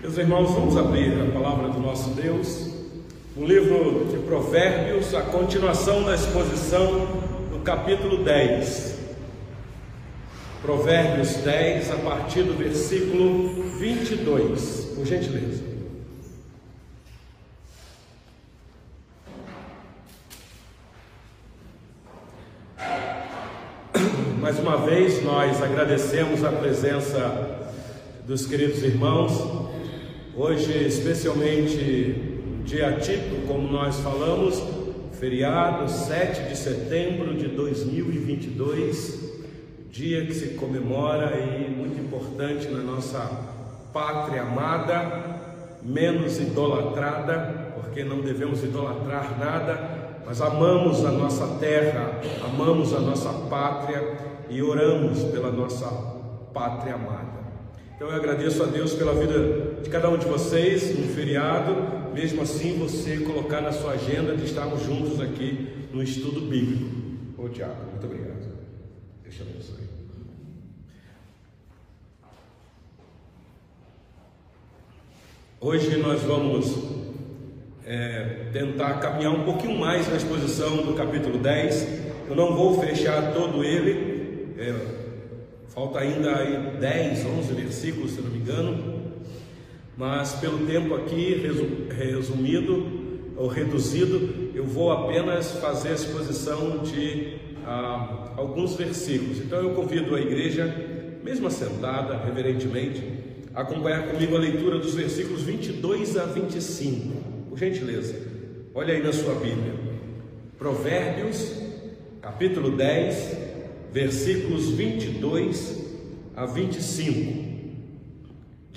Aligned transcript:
Meus 0.00 0.16
irmãos, 0.16 0.52
vamos 0.52 0.76
abrir 0.76 1.12
a 1.20 1.32
palavra 1.32 1.70
do 1.70 1.80
nosso 1.80 2.10
Deus, 2.10 2.70
no 3.36 3.44
livro 3.44 4.06
de 4.08 4.18
Provérbios, 4.18 5.12
a 5.12 5.22
continuação 5.22 6.04
da 6.04 6.14
exposição 6.14 7.04
do 7.50 7.58
capítulo 7.64 8.22
10. 8.22 8.96
Provérbios 10.62 11.38
10, 11.38 11.90
a 11.90 11.96
partir 11.96 12.44
do 12.44 12.56
versículo 12.56 13.64
22, 13.76 14.92
por 14.94 15.04
gentileza. 15.04 15.64
Mais 24.38 24.60
uma 24.60 24.76
vez, 24.76 25.24
nós 25.24 25.60
agradecemos 25.60 26.44
a 26.44 26.52
presença 26.52 27.72
dos 28.24 28.46
queridos 28.46 28.84
irmãos 28.84 29.76
Hoje, 30.36 30.86
especialmente, 30.86 32.14
dia 32.64 32.92
típico, 32.92 33.46
como 33.46 33.70
nós 33.72 33.98
falamos, 34.00 34.62
feriado 35.18 35.88
7 35.90 36.48
de 36.48 36.56
setembro 36.56 37.34
de 37.34 37.48
2022, 37.48 39.32
dia 39.90 40.24
que 40.26 40.34
se 40.34 40.50
comemora 40.50 41.36
e 41.36 41.68
muito 41.68 42.00
importante 42.00 42.68
na 42.68 42.78
nossa 42.78 43.18
pátria 43.92 44.42
amada, 44.42 45.80
menos 45.82 46.38
idolatrada, 46.38 47.72
porque 47.74 48.04
não 48.04 48.20
devemos 48.20 48.62
idolatrar 48.62 49.36
nada, 49.40 50.20
mas 50.24 50.40
amamos 50.40 51.04
a 51.04 51.10
nossa 51.10 51.58
terra, 51.58 52.20
amamos 52.44 52.94
a 52.94 53.00
nossa 53.00 53.32
pátria 53.48 54.02
e 54.48 54.62
oramos 54.62 55.24
pela 55.24 55.50
nossa 55.50 55.86
pátria 56.52 56.94
amada. 56.94 57.38
Então 57.96 58.08
eu 58.08 58.14
agradeço 58.14 58.62
a 58.62 58.66
Deus 58.66 58.92
pela 58.92 59.12
vida 59.12 59.67
de 59.82 59.90
cada 59.90 60.08
um 60.10 60.18
de 60.18 60.26
vocês 60.26 60.98
no 60.98 61.06
feriado, 61.14 62.12
mesmo 62.12 62.42
assim 62.42 62.78
você 62.78 63.18
colocar 63.18 63.60
na 63.60 63.72
sua 63.72 63.92
agenda 63.92 64.36
de 64.36 64.44
estarmos 64.44 64.82
juntos 64.82 65.20
aqui 65.20 65.68
no 65.92 66.02
estudo 66.02 66.40
bíblico. 66.42 66.90
Ô 67.36 67.48
Tiago, 67.48 67.76
muito 67.90 68.06
obrigado. 68.06 68.48
Deus 69.22 69.34
te 69.34 69.42
abençoe. 69.42 69.88
Hoje 75.60 75.96
nós 75.96 76.22
vamos 76.22 76.72
é, 77.84 78.48
tentar 78.52 79.00
caminhar 79.00 79.32
um 79.32 79.44
pouquinho 79.44 79.78
mais 79.78 80.08
na 80.08 80.16
exposição 80.16 80.78
do 80.78 80.94
capítulo 80.94 81.38
10. 81.38 81.86
Eu 82.28 82.36
não 82.36 82.54
vou 82.54 82.80
fechar 82.80 83.32
todo 83.32 83.64
ele. 83.64 84.54
É, 84.58 84.98
Falta 85.78 86.00
ainda 86.00 86.34
aí 86.34 86.76
10, 86.80 87.24
11 87.24 87.54
versículos, 87.54 88.10
se 88.10 88.20
não 88.20 88.30
me 88.30 88.38
engano, 88.38 88.97
mas 89.98 90.34
pelo 90.34 90.64
tempo 90.64 90.94
aqui 90.94 91.42
resumido 91.90 92.86
ou 93.36 93.48
reduzido, 93.48 94.48
eu 94.54 94.64
vou 94.64 94.92
apenas 94.92 95.50
fazer 95.56 95.88
a 95.88 95.94
exposição 95.94 96.78
de 96.78 97.34
ah, 97.66 98.32
alguns 98.36 98.76
versículos. 98.76 99.38
Então 99.38 99.58
eu 99.58 99.74
convido 99.74 100.14
a 100.14 100.20
igreja, 100.20 100.72
mesmo 101.24 101.48
assentada, 101.48 102.16
reverentemente, 102.16 103.02
a 103.52 103.62
acompanhar 103.62 104.06
comigo 104.06 104.36
a 104.36 104.38
leitura 104.38 104.78
dos 104.78 104.94
versículos 104.94 105.42
22 105.42 106.16
a 106.16 106.26
25. 106.26 107.48
Por 107.48 107.58
gentileza, 107.58 108.14
olha 108.72 108.94
aí 108.94 109.02
na 109.02 109.12
sua 109.12 109.34
Bíblia. 109.34 109.74
Provérbios, 110.56 111.60
capítulo 112.22 112.70
10, 112.70 113.36
versículos 113.92 114.68
22 114.70 115.86
a 116.36 116.46
25. 116.46 117.47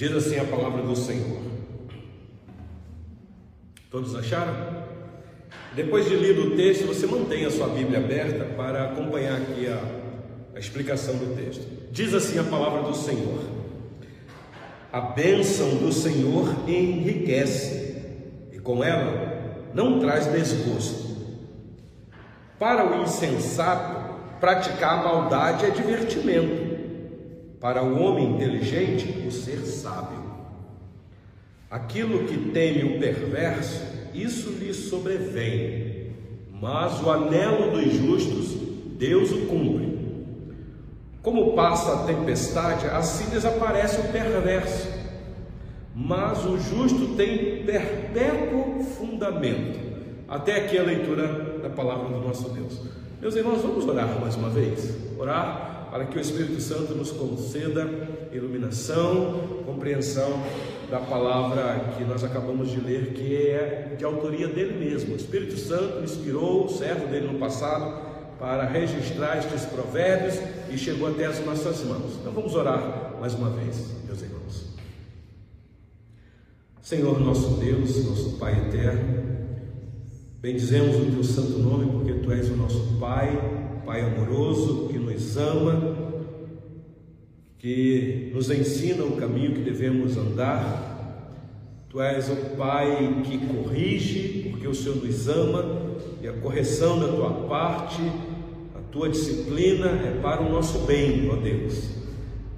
Diz 0.01 0.15
assim 0.15 0.39
a 0.39 0.45
palavra 0.45 0.81
do 0.81 0.95
Senhor. 0.95 1.37
Todos 3.91 4.15
acharam? 4.15 4.51
Depois 5.75 6.09
de 6.09 6.15
lido 6.15 6.47
o 6.47 6.55
texto, 6.55 6.87
você 6.87 7.05
mantém 7.05 7.45
a 7.45 7.51
sua 7.51 7.67
Bíblia 7.67 7.99
aberta 7.99 8.45
para 8.55 8.85
acompanhar 8.85 9.39
aqui 9.39 9.67
a, 9.67 9.79
a 10.55 10.59
explicação 10.59 11.13
do 11.17 11.35
texto. 11.35 11.67
Diz 11.91 12.15
assim 12.15 12.39
a 12.39 12.43
palavra 12.43 12.81
do 12.81 12.95
Senhor: 12.95 13.43
A 14.91 15.01
bênção 15.01 15.75
do 15.75 15.91
Senhor 15.91 16.67
enriquece, 16.67 18.01
e 18.51 18.57
com 18.57 18.83
ela 18.83 19.69
não 19.71 19.99
traz 19.99 20.25
desgosto. 20.25 21.15
Para 22.57 22.91
o 22.91 23.03
insensato, 23.03 24.01
Praticar 24.41 24.97
a 24.97 25.03
maldade 25.03 25.67
é 25.67 25.69
divertimento. 25.69 26.70
Para 27.61 27.83
o 27.83 28.01
homem 28.01 28.31
inteligente, 28.31 29.23
o 29.27 29.31
ser 29.31 29.59
sábio. 29.59 30.19
Aquilo 31.69 32.25
que 32.25 32.49
teme 32.49 32.95
o 32.95 32.99
perverso, 32.99 33.85
isso 34.15 34.49
lhe 34.49 34.73
sobrevém. 34.73 36.11
Mas 36.59 36.99
o 37.03 37.11
anelo 37.11 37.71
dos 37.71 37.93
justos, 37.93 38.57
Deus 38.97 39.31
o 39.31 39.45
cumpre. 39.45 39.91
Como 41.21 41.53
passa 41.53 41.93
a 41.93 42.03
tempestade, 42.07 42.87
assim 42.87 43.29
desaparece 43.29 44.01
o 44.01 44.11
perverso. 44.11 44.89
Mas 45.95 46.43
o 46.43 46.57
justo 46.57 47.15
tem 47.15 47.63
perpétuo 47.63 48.83
fundamento. 48.83 49.79
Até 50.27 50.55
aqui 50.55 50.79
a 50.79 50.83
leitura 50.83 51.59
da 51.61 51.69
palavra 51.69 52.09
do 52.09 52.27
nosso 52.27 52.49
Deus. 52.49 52.81
Meus 53.21 53.35
irmãos, 53.35 53.61
vamos 53.61 53.87
orar 53.87 54.19
mais 54.19 54.35
uma 54.35 54.49
vez. 54.49 54.97
Orar 55.19 55.70
para 55.91 56.05
que 56.05 56.17
o 56.17 56.21
Espírito 56.21 56.61
Santo 56.61 56.95
nos 56.95 57.11
conceda 57.11 57.85
iluminação, 58.31 59.61
compreensão 59.65 60.41
da 60.89 60.99
palavra 60.99 61.93
que 61.97 62.03
nós 62.05 62.23
acabamos 62.23 62.71
de 62.71 62.79
ler, 62.79 63.13
que 63.13 63.35
é 63.35 63.95
de 63.97 64.05
autoria 64.05 64.47
dele 64.47 64.79
mesmo. 64.79 65.13
O 65.13 65.17
Espírito 65.17 65.57
Santo 65.57 66.01
inspirou 66.01 66.65
o 66.65 66.69
servo 66.69 67.07
dele 67.07 67.27
no 67.27 67.37
passado 67.37 68.09
para 68.39 68.63
registrar 68.63 69.37
estes 69.37 69.65
provérbios 69.65 70.35
e 70.69 70.77
chegou 70.77 71.09
até 71.09 71.25
as 71.25 71.45
nossas 71.45 71.83
mãos. 71.83 72.15
Então 72.21 72.31
vamos 72.31 72.55
orar 72.55 73.17
mais 73.19 73.33
uma 73.33 73.49
vez, 73.49 73.91
meus 74.05 74.21
irmãos. 74.21 74.71
Senhor 76.81 77.19
nosso 77.19 77.59
Deus, 77.59 78.05
nosso 78.05 78.37
Pai 78.37 78.53
eterno, 78.53 79.40
Bendizemos 80.41 80.95
o 80.95 81.11
teu 81.11 81.23
santo 81.23 81.59
nome 81.59 81.85
porque 81.91 82.13
tu 82.13 82.31
és 82.31 82.49
o 82.49 82.55
nosso 82.55 82.97
Pai, 82.99 83.29
Pai 83.85 84.01
amoroso, 84.01 84.87
que 84.87 84.97
nos 84.97 85.37
ama, 85.37 85.95
que 87.59 88.31
nos 88.33 88.49
ensina 88.49 89.03
o 89.03 89.17
caminho 89.17 89.53
que 89.53 89.61
devemos 89.61 90.17
andar. 90.17 91.45
Tu 91.87 92.01
és 92.01 92.27
o 92.29 92.57
Pai 92.57 93.21
que 93.23 93.37
corrige, 93.37 94.49
porque 94.49 94.67
o 94.67 94.73
Senhor 94.73 94.95
nos 94.95 95.27
ama, 95.27 95.63
e 96.23 96.27
a 96.27 96.33
correção 96.33 96.99
da 96.99 97.09
tua 97.09 97.47
parte, 97.47 98.01
a 98.73 98.79
tua 98.91 99.09
disciplina 99.09 99.89
é 99.89 100.19
para 100.23 100.41
o 100.41 100.51
nosso 100.51 100.79
bem, 100.87 101.29
ó 101.29 101.35
Deus. 101.35 101.87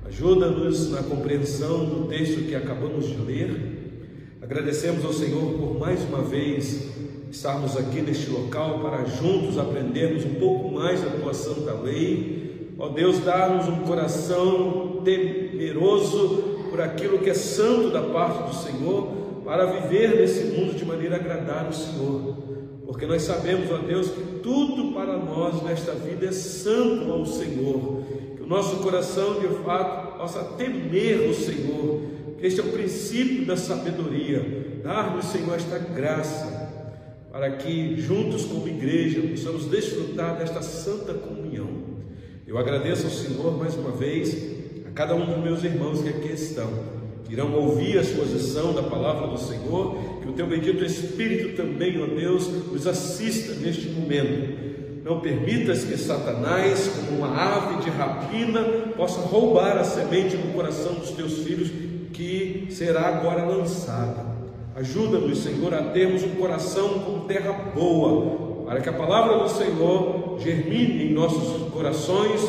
Ajuda-nos 0.06 0.90
na 0.90 1.04
compreensão 1.04 1.84
do 1.84 2.08
texto 2.08 2.48
que 2.48 2.56
acabamos 2.56 3.08
de 3.08 3.18
ler. 3.18 4.38
Agradecemos 4.42 5.04
ao 5.04 5.12
Senhor 5.12 5.52
por 5.60 5.78
mais 5.78 6.02
uma 6.06 6.22
vez 6.22 6.94
estarmos 7.34 7.76
aqui 7.76 8.00
neste 8.00 8.30
local 8.30 8.80
para 8.80 9.06
juntos 9.06 9.58
aprendermos 9.58 10.24
um 10.24 10.36
pouco 10.36 10.72
mais 10.72 11.02
da 11.02 11.10
tua 11.10 11.34
santa 11.34 11.74
lei. 11.74 12.70
Ó 12.78 12.90
Deus, 12.90 13.20
dá-nos 13.20 13.68
um 13.68 13.82
coração 13.82 15.02
temeroso 15.04 16.44
por 16.70 16.80
aquilo 16.80 17.18
que 17.18 17.32
é 17.32 17.34
santo 17.34 17.90
da 17.90 18.04
parte 18.04 18.50
do 18.50 18.56
Senhor, 18.56 19.08
para 19.44 19.66
viver 19.66 20.16
nesse 20.16 20.44
mundo 20.44 20.76
de 20.76 20.86
maneira 20.86 21.16
a 21.16 21.20
agradar 21.20 21.68
o 21.68 21.74
Senhor. 21.74 22.38
Porque 22.86 23.08
nós 23.08 23.24
sabemos, 23.24 23.72
ó 23.72 23.80
Deus, 23.80 24.10
que 24.10 24.22
tudo 24.44 24.94
para 24.94 25.18
nós 25.18 25.62
nesta 25.64 25.94
vida 25.94 26.28
é 26.28 26.32
santo 26.32 27.12
ao 27.12 27.26
Senhor. 27.26 28.04
Que 28.36 28.44
o 28.44 28.48
nosso 28.48 28.76
coração, 28.78 29.40
de 29.40 29.48
fato, 29.64 30.20
possa 30.20 30.44
temer 30.56 31.28
o 31.30 31.34
Senhor. 31.34 32.02
Que 32.38 32.46
este 32.46 32.60
é 32.60 32.64
o 32.64 32.72
princípio 32.72 33.44
da 33.46 33.58
sabedoria. 33.58 34.82
Dar-nos, 34.84 35.26
Senhor, 35.26 35.56
esta 35.56 35.80
graça 35.80 36.63
para 37.34 37.50
que 37.50 38.00
juntos 38.00 38.46
como 38.46 38.68
igreja 38.68 39.20
possamos 39.20 39.66
desfrutar 39.66 40.38
desta 40.38 40.62
santa 40.62 41.16
comunhão. 41.16 41.68
Eu 42.46 42.60
agradeço 42.60 43.08
ao 43.08 43.12
Senhor 43.12 43.58
mais 43.58 43.74
uma 43.74 43.90
vez, 43.90 44.38
a 44.88 44.92
cada 44.92 45.16
um 45.16 45.26
dos 45.26 45.44
meus 45.44 45.64
irmãos 45.64 46.04
que 46.04 46.10
aqui 46.10 46.32
estão, 46.32 46.70
que 47.24 47.34
irão 47.34 47.52
ouvir 47.56 47.98
a 47.98 48.02
exposição 48.02 48.72
da 48.72 48.84
palavra 48.84 49.26
do 49.30 49.40
Senhor, 49.40 49.98
que 50.22 50.30
o 50.30 50.34
teu 50.34 50.46
bendito 50.46 50.86
Espírito 50.86 51.58
também, 51.58 52.00
ó 52.00 52.06
Deus, 52.06 52.48
nos 52.72 52.86
assista 52.86 53.56
neste 53.56 53.90
momento. 53.90 55.02
Não 55.04 55.20
permitas 55.20 55.84
que 55.84 55.98
Satanás, 55.98 56.88
como 56.88 57.18
uma 57.18 57.36
ave 57.36 57.84
de 57.84 57.90
rapina, 57.90 58.62
possa 58.96 59.22
roubar 59.22 59.76
a 59.80 59.84
semente 59.84 60.38
no 60.38 60.54
coração 60.54 60.94
dos 60.94 61.10
teus 61.10 61.40
filhos, 61.40 61.72
que 62.14 62.68
será 62.70 63.08
agora 63.08 63.44
lançada. 63.44 64.33
Ajuda-nos, 64.76 65.44
Senhor, 65.44 65.72
a 65.74 65.84
termos 65.84 66.24
um 66.24 66.36
coração 66.36 67.00
com 67.00 67.28
terra 67.28 67.52
boa, 67.76 68.66
para 68.66 68.82
que 68.82 68.90
a 68.90 68.94
palavra 68.94 69.38
do 69.38 69.50
Senhor 69.50 70.40
germine 70.40 71.06
em 71.06 71.14
nossos 71.14 71.72
corações, 71.72 72.42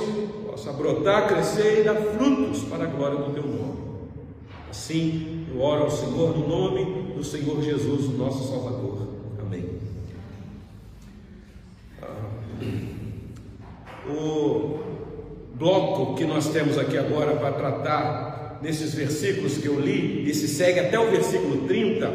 possa 0.46 0.72
brotar, 0.72 1.28
crescer 1.28 1.80
e 1.80 1.84
dar 1.84 1.96
frutos 1.96 2.62
para 2.62 2.84
a 2.84 2.86
glória 2.86 3.18
do 3.18 3.34
Teu 3.34 3.42
nome. 3.42 3.74
Assim, 4.70 5.46
eu 5.52 5.60
oro 5.60 5.84
ao 5.84 5.90
Senhor 5.90 6.36
no 6.36 6.48
nome 6.48 7.12
do 7.14 7.22
Senhor 7.22 7.60
Jesus, 7.62 8.06
o 8.06 8.12
nosso 8.12 8.48
Salvador. 8.48 9.06
Amém. 9.38 9.78
Ah, 12.02 12.06
o 14.08 14.78
bloco 15.54 16.14
que 16.14 16.24
nós 16.24 16.48
temos 16.48 16.78
aqui 16.78 16.96
agora 16.96 17.36
para 17.36 17.52
tratar 17.52 18.33
nesses 18.64 18.94
versículos 18.94 19.58
que 19.58 19.66
eu 19.66 19.78
li, 19.78 20.28
e 20.28 20.34
se 20.34 20.48
segue 20.48 20.80
até 20.80 20.98
o 20.98 21.10
versículo 21.10 21.68
30, 21.68 22.10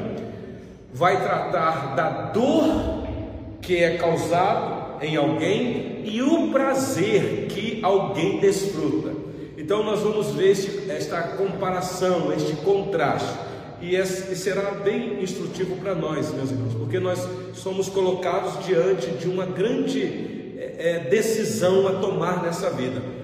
vai 0.91 1.21
tratar 1.21 1.95
da 1.95 2.09
dor 2.31 3.07
que 3.61 3.77
é 3.77 3.97
causado 3.97 5.03
em 5.03 5.15
alguém 5.15 6.01
e 6.05 6.23
o 6.23 6.51
prazer 6.51 7.45
que 7.49 7.79
alguém 7.83 8.39
desfruta. 8.39 9.11
Então 9.57 9.83
nós 9.83 9.99
vamos 9.99 10.31
ver 10.31 10.49
este, 10.49 10.89
esta 10.89 11.21
comparação, 11.21 12.33
este 12.33 12.53
contraste. 12.57 13.47
E, 13.79 13.95
esse, 13.95 14.35
será 14.35 14.71
bem 14.71 15.21
instrutivo 15.21 15.75
para 15.77 15.93
nós, 15.93 16.33
meus 16.33 16.49
irmãos, 16.49 16.73
porque 16.73 16.99
nós 16.99 17.25
somos 17.53 17.87
colocados 17.87 18.65
diante 18.65 19.07
de 19.11 19.29
uma 19.29 19.45
grande 19.45 20.03
é, 20.57 21.07
decisão 21.09 21.87
a 21.87 21.91
tomar 21.93 22.41
nessa 22.41 22.71
vida. 22.71 23.18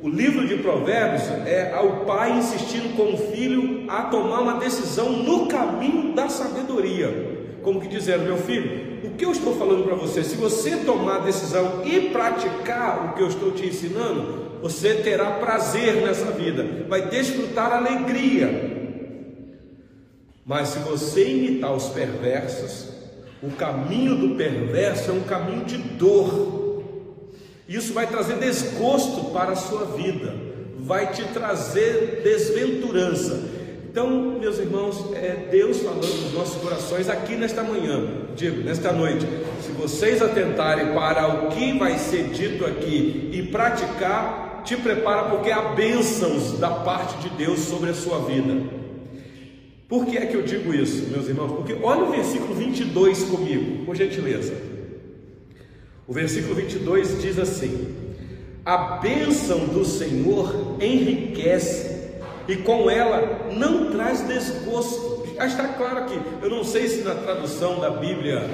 O 0.00 0.08
livro 0.08 0.46
de 0.46 0.56
Provérbios 0.58 1.22
é 1.46 1.72
ao 1.74 2.04
pai 2.04 2.38
insistindo 2.38 2.96
com 2.96 3.14
o 3.14 3.32
filho 3.32 3.84
a 3.88 4.04
tomar 4.04 4.40
uma 4.40 4.54
decisão 4.54 5.10
no 5.10 5.48
caminho 5.48 6.14
da 6.14 6.28
sabedoria. 6.28 7.36
Como 7.62 7.80
que 7.80 7.88
dizendo, 7.88 8.24
meu 8.24 8.36
filho, 8.36 8.98
o 9.04 9.10
que 9.10 9.24
eu 9.24 9.32
estou 9.32 9.56
falando 9.56 9.84
para 9.84 9.96
você, 9.96 10.22
se 10.22 10.36
você 10.36 10.76
tomar 10.76 11.16
a 11.16 11.24
decisão 11.24 11.82
e 11.84 12.10
praticar 12.10 13.06
o 13.06 13.14
que 13.14 13.22
eu 13.22 13.28
estou 13.28 13.50
te 13.50 13.66
ensinando, 13.66 14.60
você 14.62 14.94
terá 14.94 15.32
prazer 15.32 15.96
nessa 15.96 16.30
vida, 16.30 16.84
vai 16.88 17.08
desfrutar 17.08 17.72
alegria. 17.72 18.78
Mas 20.46 20.68
se 20.68 20.78
você 20.78 21.28
imitar 21.28 21.74
os 21.74 21.88
perversos, 21.88 22.88
o 23.42 23.50
caminho 23.50 24.16
do 24.16 24.34
perverso 24.36 25.10
é 25.10 25.14
um 25.14 25.22
caminho 25.22 25.64
de 25.64 25.76
dor. 25.76 26.57
Isso 27.68 27.92
vai 27.92 28.06
trazer 28.06 28.36
desgosto 28.36 29.30
para 29.30 29.52
a 29.52 29.56
sua 29.56 29.84
vida, 29.84 30.34
vai 30.78 31.12
te 31.12 31.22
trazer 31.24 32.22
desventurança. 32.24 33.58
Então, 33.90 34.38
meus 34.40 34.58
irmãos, 34.58 35.12
é 35.14 35.48
Deus 35.50 35.82
falando 35.82 36.06
nos 36.06 36.32
nossos 36.32 36.62
corações 36.62 37.10
aqui 37.10 37.36
nesta 37.36 37.62
manhã, 37.62 38.06
digo, 38.34 38.62
nesta 38.62 38.90
noite. 38.90 39.26
Se 39.60 39.70
vocês 39.72 40.22
atentarem 40.22 40.94
para 40.94 41.28
o 41.28 41.48
que 41.48 41.76
vai 41.76 41.98
ser 41.98 42.28
dito 42.28 42.64
aqui 42.64 43.28
e 43.34 43.42
praticar, 43.42 44.62
te 44.64 44.74
prepara 44.74 45.24
porque 45.24 45.50
há 45.50 45.74
bênçãos 45.74 46.58
da 46.58 46.70
parte 46.70 47.18
de 47.18 47.36
Deus 47.36 47.60
sobre 47.60 47.90
a 47.90 47.94
sua 47.94 48.20
vida. 48.20 48.78
Por 49.86 50.06
que 50.06 50.16
é 50.16 50.24
que 50.24 50.36
eu 50.36 50.42
digo 50.42 50.72
isso, 50.72 51.10
meus 51.10 51.28
irmãos? 51.28 51.52
Porque 51.52 51.76
olha 51.82 52.04
o 52.04 52.10
versículo 52.10 52.54
22 52.54 53.24
comigo, 53.24 53.84
por 53.84 53.94
gentileza. 53.94 54.77
O 56.08 56.12
versículo 56.14 56.54
22 56.54 57.20
diz 57.20 57.38
assim: 57.38 57.94
A 58.64 58.96
bênção 58.96 59.66
do 59.66 59.84
Senhor 59.84 60.76
enriquece, 60.80 62.14
e 62.48 62.56
com 62.56 62.90
ela 62.90 63.50
não 63.52 63.90
traz 63.90 64.26
desgosto. 64.26 65.28
Já 65.36 65.46
está 65.46 65.68
claro 65.68 65.98
aqui. 65.98 66.18
Eu 66.42 66.48
não 66.48 66.64
sei 66.64 66.88
se 66.88 67.02
na 67.02 67.14
tradução 67.14 67.78
da 67.78 67.90
Bíblia 67.90 68.48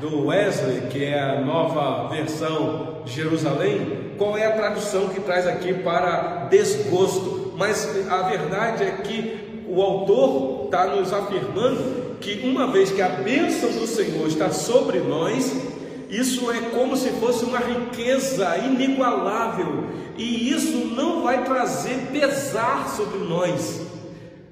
do 0.00 0.28
Wesley, 0.28 0.88
que 0.90 1.04
é 1.04 1.20
a 1.20 1.42
nova 1.42 2.08
versão 2.08 3.02
de 3.04 3.12
Jerusalém, 3.12 4.14
qual 4.16 4.38
é 4.38 4.46
a 4.46 4.52
tradução 4.52 5.10
que 5.10 5.20
traz 5.20 5.46
aqui 5.46 5.74
para 5.74 6.46
desgosto. 6.48 7.52
Mas 7.54 7.86
a 8.10 8.22
verdade 8.22 8.82
é 8.82 8.90
que 8.92 9.64
o 9.68 9.82
autor 9.82 10.64
está 10.64 10.86
nos 10.86 11.12
afirmando 11.12 12.16
que 12.18 12.48
uma 12.48 12.72
vez 12.72 12.90
que 12.90 13.02
a 13.02 13.10
bênção 13.10 13.70
do 13.72 13.86
Senhor 13.86 14.26
está 14.26 14.50
sobre 14.50 15.00
nós, 15.00 15.73
isso 16.18 16.50
é 16.50 16.60
como 16.70 16.96
se 16.96 17.10
fosse 17.12 17.44
uma 17.44 17.58
riqueza 17.58 18.56
inigualável, 18.58 19.88
e 20.16 20.50
isso 20.50 20.76
não 20.94 21.22
vai 21.22 21.44
trazer 21.44 22.08
pesar 22.12 22.88
sobre 22.88 23.18
nós. 23.18 23.80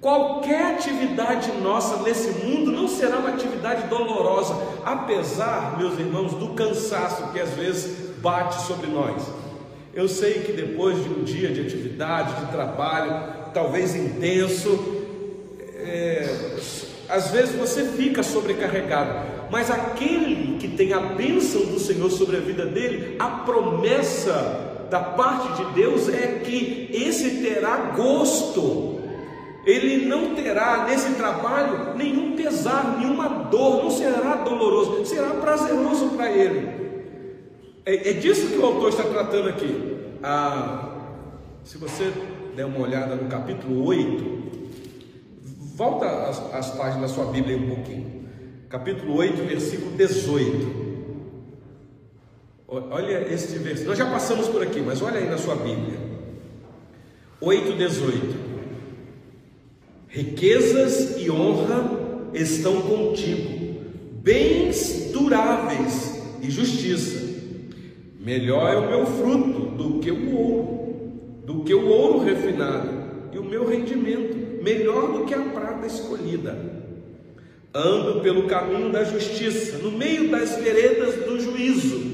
Qualquer 0.01 0.75
atividade 0.75 1.53
nossa 1.63 2.03
nesse 2.03 2.45
mundo 2.45 2.73
não 2.73 2.89
será 2.89 3.19
uma 3.19 3.29
atividade 3.29 3.87
dolorosa, 3.87 4.57
apesar, 4.85 5.79
meus 5.79 5.97
irmãos, 5.97 6.35
do 6.35 6.49
cansaço 6.55 7.31
que 7.31 7.39
às 7.39 7.51
vezes 7.51 8.11
bate 8.19 8.63
sobre 8.63 8.89
nós. 8.89 9.23
Eu 9.95 10.09
sei 10.09 10.41
que 10.41 10.53
depois 10.53 11.01
de 11.05 11.09
um 11.09 11.23
dia 11.23 11.53
de 11.53 11.61
atividade, 11.61 12.45
de 12.45 12.51
trabalho, 12.51 13.51
talvez 13.55 13.95
intenso, 13.95 15.01
é, 15.77 16.57
às 17.13 17.31
vezes 17.31 17.55
você 17.55 17.85
fica 17.85 18.23
sobrecarregado, 18.23 19.51
mas 19.51 19.71
aquele 19.71 20.57
que 20.57 20.67
tem 20.67 20.95
a 20.95 20.99
bênção 20.99 21.61
do 21.67 21.79
Senhor 21.79 22.11
sobre 22.11 22.39
a 22.39 22.41
vida 22.41 22.65
dele, 22.65 23.17
a 23.19 23.29
promessa 23.29 24.87
da 24.89 24.99
parte 24.99 25.63
de 25.63 25.73
Deus 25.75 26.09
é 26.09 26.41
que 26.43 26.89
esse 26.91 27.43
terá 27.43 27.93
gosto, 27.95 28.99
ele 29.67 30.07
não 30.07 30.35
terá 30.35 30.87
nesse 30.89 31.13
trabalho 31.13 31.95
nenhum 31.97 32.35
pesar, 32.35 32.97
nenhuma 32.99 33.29
dor, 33.51 33.83
não 33.83 33.91
será 33.91 34.37
doloroso, 34.37 35.05
será 35.05 35.31
prazeroso 35.35 36.09
para 36.17 36.31
ele. 36.31 36.83
É, 37.85 38.09
é, 38.11 38.13
disso 38.15 38.49
que 38.49 38.57
o 38.57 38.65
autor 38.65 38.89
está 38.89 39.03
tratando 39.03 39.51
aqui. 39.51 39.99
Ah, 40.23 40.99
se 41.63 41.77
você 41.77 42.11
der 42.57 42.65
uma 42.65 42.81
olhada 42.81 43.17
no 43.17 43.29
capítulo 43.29 43.85
8, 43.85 44.62
volta 45.75 46.07
as, 46.29 46.55
as 46.55 46.71
páginas 46.71 47.11
da 47.11 47.17
sua 47.17 47.33
Bíblia 47.33 47.57
um 47.57 47.75
pouquinho 47.75 48.23
capítulo 48.73 49.17
8, 49.17 49.43
versículo 49.47 49.91
18. 49.99 50.83
Olha 52.67 53.31
este 53.31 53.59
versículo. 53.59 53.91
Nós 53.91 53.99
já 53.99 54.11
passamos 54.11 54.49
por 54.49 54.63
aqui, 54.63 54.81
mas 54.81 55.03
olha 55.03 55.19
aí 55.19 55.29
na 55.29 55.37
sua 55.37 55.57
Bíblia. 55.57 55.99
8, 57.39 57.77
18. 57.77 58.53
Riquezas 60.09 61.19
e 61.19 61.31
honra 61.31 62.31
estão 62.33 62.81
contigo, 62.81 63.83
bens 64.23 65.11
duráveis 65.13 66.23
e 66.41 66.51
justiça. 66.51 67.21
Melhor 68.19 68.73
é 68.73 68.79
o 68.79 68.89
meu 68.89 69.05
fruto 69.05 69.61
do 69.77 70.01
que 70.01 70.11
o 70.11 70.35
ouro, 70.35 71.13
do 71.45 71.63
que 71.63 71.75
o 71.75 71.89
ouro 71.89 72.21
refinado, 72.21 72.89
e 73.33 73.39
o 73.39 73.45
meu 73.45 73.69
rendimento 73.69 74.42
melhor 74.63 75.13
do 75.13 75.25
que 75.25 75.35
a 75.35 75.41
prata 75.41 75.87
escolhida. 75.87 76.57
Ando 77.75 78.21
pelo 78.21 78.47
caminho 78.47 78.93
da 78.93 79.03
justiça, 79.05 79.79
no 79.79 79.91
meio 79.91 80.31
das 80.31 80.57
veredas 80.57 81.27
do 81.27 81.41
juízo, 81.41 82.13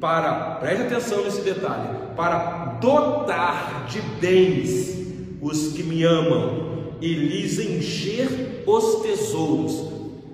para, 0.00 0.56
preste 0.56 0.82
atenção 0.82 1.24
nesse 1.24 1.42
detalhe, 1.42 1.88
para 2.16 2.78
dotar 2.80 3.86
de 3.86 4.00
bens 4.20 4.94
os 5.40 5.72
que 5.72 5.82
me 5.82 6.02
amam 6.04 6.94
e 7.00 7.12
lhes 7.12 7.58
encher 7.58 8.64
os 8.66 9.02
tesouros. 9.02 9.92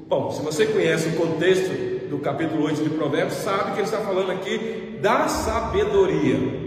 Bom, 0.09 0.31
se 0.31 0.43
você 0.43 0.67
conhece 0.67 1.09
o 1.09 1.13
contexto 1.13 2.09
do 2.09 2.19
capítulo 2.19 2.65
8 2.65 2.83
de 2.83 2.91
Provérbios, 2.91 3.39
sabe 3.39 3.73
que 3.73 3.79
ele 3.79 3.83
está 3.83 3.99
falando 3.99 4.31
aqui 4.31 4.99
da 5.01 5.29
sabedoria. 5.29 6.60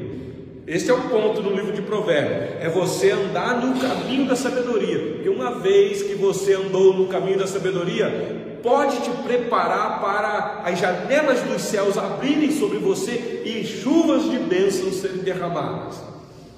Este 0.65 0.89
é 0.89 0.93
o 0.93 1.09
ponto 1.09 1.41
do 1.41 1.49
livro 1.53 1.73
de 1.73 1.81
Provérbios: 1.81 2.61
é 2.61 2.69
você 2.69 3.11
andar 3.11 3.59
no 3.59 3.79
caminho 3.79 4.25
da 4.25 4.35
sabedoria. 4.35 4.97
Porque 5.13 5.29
uma 5.29 5.59
vez 5.59 6.03
que 6.03 6.15
você 6.15 6.53
andou 6.53 6.93
no 6.93 7.07
caminho 7.07 7.37
da 7.37 7.47
sabedoria, 7.47 8.59
pode 8.63 9.01
te 9.01 9.09
preparar 9.23 9.99
para 9.99 10.61
as 10.63 10.79
janelas 10.79 11.41
dos 11.41 11.61
céus 11.61 11.97
abrirem 11.97 12.51
sobre 12.51 12.77
você 12.77 13.43
e 13.45 13.65
chuvas 13.65 14.23
de 14.23 14.37
bênçãos 14.37 14.95
serem 14.95 15.17
derramadas. 15.17 16.01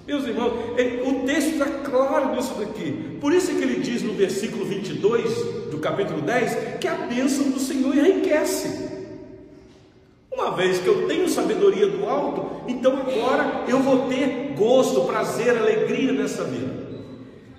Meus 0.05 0.24
irmãos, 0.27 0.53
o 1.03 1.25
texto 1.25 1.53
está 1.53 1.65
claro 1.65 2.35
nisso 2.35 2.53
daqui. 2.59 3.17
Por 3.19 3.33
isso 3.33 3.50
é 3.50 3.55
que 3.55 3.63
ele 3.63 3.79
diz 3.79 4.03
no 4.03 4.13
versículo 4.13 4.63
22 4.65 5.71
do 5.71 5.79
capítulo 5.79 6.21
10 6.21 6.77
que 6.79 6.88
a 6.88 6.93
bênção 6.93 7.50
do 7.50 7.59
Senhor 7.59 7.97
enriquece. 7.97 8.84
Vez 10.55 10.79
que 10.79 10.88
eu 10.88 11.07
tenho 11.07 11.27
sabedoria 11.27 11.88
do 11.88 12.07
alto, 12.07 12.62
então 12.67 12.93
agora 12.93 13.63
eu 13.67 13.79
vou 13.79 14.07
ter 14.07 14.53
gosto, 14.57 15.01
prazer, 15.01 15.57
alegria 15.57 16.13
nessa 16.13 16.43
vida. 16.43 16.85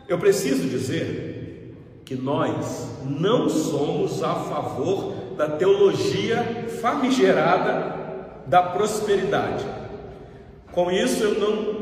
Eu 0.09 0.19
preciso 0.19 0.69
dizer 0.69 1.75
que 2.05 2.15
nós 2.15 2.91
não 3.05 3.49
somos 3.49 4.23
a 4.23 4.35
favor 4.35 5.13
da 5.37 5.49
teologia 5.49 6.67
famigerada 6.81 7.97
da 8.47 8.63
prosperidade. 8.63 9.65
Com 10.73 10.91
isso 10.91 11.23
eu 11.23 11.41
não 11.41 11.76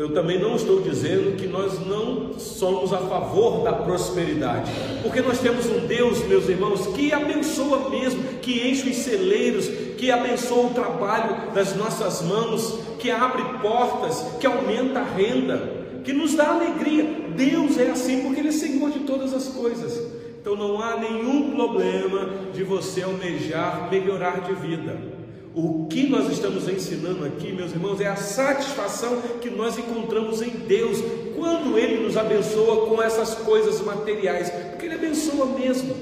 eu 0.00 0.14
também 0.14 0.40
não 0.40 0.56
estou 0.56 0.80
dizendo 0.80 1.36
que 1.36 1.46
nós 1.46 1.78
não 1.86 2.32
somos 2.38 2.90
a 2.90 2.96
favor 2.96 3.62
da 3.62 3.70
prosperidade, 3.74 4.72
porque 5.02 5.20
nós 5.20 5.40
temos 5.40 5.66
um 5.66 5.86
Deus, 5.86 6.26
meus 6.26 6.48
irmãos, 6.48 6.86
que 6.86 7.12
abençoa 7.12 7.90
mesmo, 7.90 8.22
que 8.40 8.66
enche 8.66 8.88
os 8.88 8.96
celeiros, 8.96 9.68
que 9.98 10.10
abençoa 10.10 10.68
o 10.68 10.70
trabalho 10.70 11.52
das 11.52 11.76
nossas 11.76 12.22
mãos, 12.22 12.78
que 12.98 13.10
abre 13.10 13.42
portas, 13.60 14.24
que 14.40 14.46
aumenta 14.46 15.00
a 15.00 15.04
renda. 15.04 15.78
que 16.02 16.14
nos 16.14 16.34
dá 16.34 16.48
alegria. 16.48 17.04
Deus 17.36 17.76
é 17.76 17.90
assim 17.90 18.22
porque 18.22 18.40
Ele 18.40 18.48
é 18.48 18.52
Senhor 18.52 18.90
de 18.90 19.00
todas 19.00 19.34
as 19.34 19.48
coisas. 19.48 20.00
Então 20.40 20.56
não 20.56 20.80
há 20.80 20.96
nenhum 20.96 21.50
problema 21.50 22.26
de 22.54 22.64
você 22.64 23.02
almejar 23.02 23.90
melhorar 23.90 24.40
de 24.40 24.54
vida. 24.54 25.19
O 25.52 25.86
que 25.88 26.06
nós 26.08 26.30
estamos 26.30 26.68
ensinando 26.68 27.24
aqui, 27.24 27.52
meus 27.52 27.72
irmãos, 27.72 28.00
é 28.00 28.06
a 28.06 28.14
satisfação 28.14 29.20
que 29.40 29.50
nós 29.50 29.76
encontramos 29.76 30.40
em 30.40 30.50
Deus 30.50 30.98
quando 31.36 31.76
Ele 31.76 32.04
nos 32.04 32.16
abençoa 32.16 32.86
com 32.86 33.02
essas 33.02 33.34
coisas 33.34 33.80
materiais, 33.80 34.48
porque 34.70 34.86
Ele 34.86 34.94
abençoa 34.94 35.46
mesmo. 35.58 35.96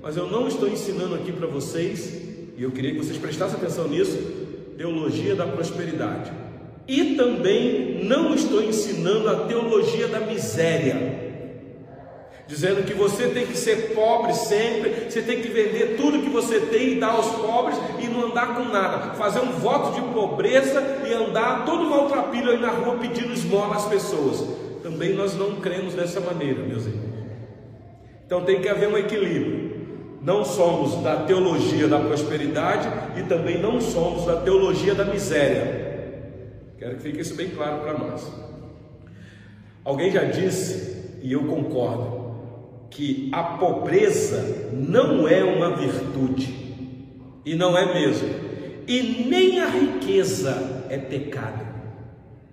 Mas 0.00 0.16
eu 0.16 0.30
não 0.30 0.46
estou 0.46 0.68
ensinando 0.68 1.16
aqui 1.16 1.32
para 1.32 1.48
vocês, 1.48 2.12
e 2.56 2.62
eu 2.62 2.70
queria 2.70 2.92
que 2.92 2.98
vocês 2.98 3.18
prestassem 3.18 3.56
atenção 3.56 3.88
nisso, 3.88 4.16
teologia 4.78 5.34
da 5.34 5.46
prosperidade. 5.46 6.30
E 6.86 7.16
também 7.16 8.04
não 8.04 8.34
estou 8.34 8.62
ensinando 8.62 9.28
a 9.28 9.46
teologia 9.46 10.06
da 10.06 10.20
miséria 10.20 11.11
dizendo 12.52 12.84
que 12.84 12.92
você 12.92 13.28
tem 13.28 13.46
que 13.46 13.56
ser 13.56 13.94
pobre 13.94 14.34
sempre, 14.34 15.10
você 15.10 15.22
tem 15.22 15.40
que 15.40 15.48
vender 15.48 15.96
tudo 15.96 16.20
que 16.20 16.28
você 16.28 16.60
tem 16.60 16.92
e 16.92 17.00
dar 17.00 17.12
aos 17.12 17.30
pobres 17.36 17.78
e 17.98 18.06
não 18.08 18.26
andar 18.26 18.54
com 18.54 18.64
nada, 18.64 19.14
fazer 19.14 19.40
um 19.40 19.52
voto 19.52 19.94
de 19.94 20.02
pobreza 20.12 20.84
e 21.08 21.14
andar 21.14 21.64
todo 21.64 21.88
maltrapilho 21.88 22.50
aí 22.50 22.60
na 22.60 22.68
rua 22.68 22.98
pedindo 22.98 23.32
esmola 23.32 23.76
às 23.76 23.86
pessoas. 23.86 24.46
Também 24.82 25.14
nós 25.14 25.34
não 25.34 25.56
cremos 25.62 25.94
dessa 25.94 26.20
maneira, 26.20 26.62
meus 26.62 26.84
irmãos. 26.84 27.24
Então 28.26 28.44
tem 28.44 28.60
que 28.60 28.68
haver 28.68 28.86
um 28.86 28.98
equilíbrio. 28.98 29.72
Não 30.20 30.44
somos 30.44 31.02
da 31.02 31.24
teologia 31.24 31.88
da 31.88 32.00
prosperidade 32.00 32.86
e 33.18 33.22
também 33.22 33.62
não 33.62 33.80
somos 33.80 34.26
da 34.26 34.36
teologia 34.36 34.94
da 34.94 35.06
miséria. 35.06 36.20
Quero 36.78 36.96
que 36.96 37.02
fique 37.02 37.20
isso 37.22 37.34
bem 37.34 37.48
claro 37.48 37.80
para 37.80 37.94
nós. 37.96 38.30
Alguém 39.82 40.12
já 40.12 40.24
disse, 40.24 41.18
e 41.22 41.32
eu 41.32 41.44
concordo, 41.44 42.21
que 42.92 43.28
a 43.32 43.42
pobreza 43.42 44.70
não 44.72 45.26
é 45.26 45.42
uma 45.42 45.76
virtude, 45.76 46.54
e 47.44 47.54
não 47.54 47.76
é 47.76 47.92
mesmo, 47.92 48.28
e 48.86 49.26
nem 49.28 49.60
a 49.60 49.68
riqueza 49.68 50.84
é 50.88 50.98
pecado. 50.98 51.64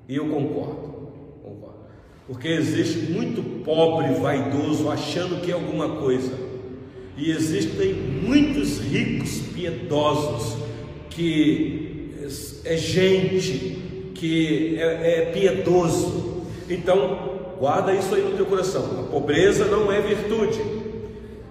E 0.07 0.15
eu 0.15 0.27
concordo, 0.29 1.11
concordo, 1.43 1.79
porque 2.25 2.47
existe 2.47 3.11
muito 3.11 3.63
pobre 3.63 4.13
vaidoso 4.13 4.89
achando 4.89 5.41
que 5.41 5.51
é 5.51 5.53
alguma 5.53 5.97
coisa, 5.97 6.31
e 7.17 7.31
existem 7.31 7.93
muitos 7.93 8.79
ricos 8.79 9.41
piedosos 9.53 10.57
que 11.09 12.13
é 12.63 12.77
gente 12.77 13.77
que 14.15 14.77
é, 14.77 15.19
é 15.19 15.31
piedoso. 15.33 16.43
Então 16.69 17.28
Guarda 17.59 17.93
isso 17.93 18.15
aí 18.15 18.23
no 18.23 18.37
teu 18.37 18.45
coração. 18.45 19.01
A 19.01 19.11
pobreza 19.11 19.65
não 19.65 19.91
é 19.91 19.99
virtude 19.99 20.61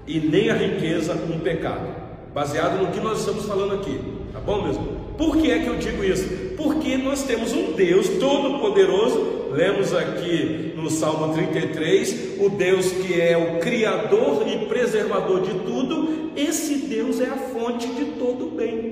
e 0.07 0.19
nem 0.19 0.49
a 0.49 0.55
riqueza 0.55 1.13
um 1.13 1.39
pecado. 1.39 1.87
Baseado 2.33 2.83
no 2.83 2.91
que 2.91 2.99
nós 2.99 3.21
estamos 3.21 3.45
falando 3.45 3.75
aqui, 3.75 4.01
tá 4.33 4.41
bom 4.41 4.63
mesmo? 4.63 4.87
Por 5.19 5.37
que 5.37 5.51
é 5.51 5.59
que 5.59 5.67
eu 5.67 5.77
digo 5.77 6.03
isso? 6.03 6.27
Porque 6.57 6.97
nós 6.97 7.25
temos 7.25 7.53
um 7.53 7.73
Deus 7.73 8.09
todo-poderoso. 8.21 9.37
Lemos 9.53 9.95
aqui 9.95 10.73
no 10.77 10.91
Salmo 10.91 11.35
33, 11.35 12.39
o 12.41 12.49
Deus 12.51 12.91
que 12.91 13.21
é 13.21 13.37
o 13.37 13.59
criador 13.61 14.47
e 14.47 14.67
preservador 14.67 15.43
de 15.43 15.53
tudo. 15.61 16.31
Esse 16.37 16.77
Deus 16.77 17.21
é 17.21 17.27
a 17.27 17.37
fonte 17.37 17.87
de 17.89 18.05
todo 18.13 18.47
bem. 18.57 18.88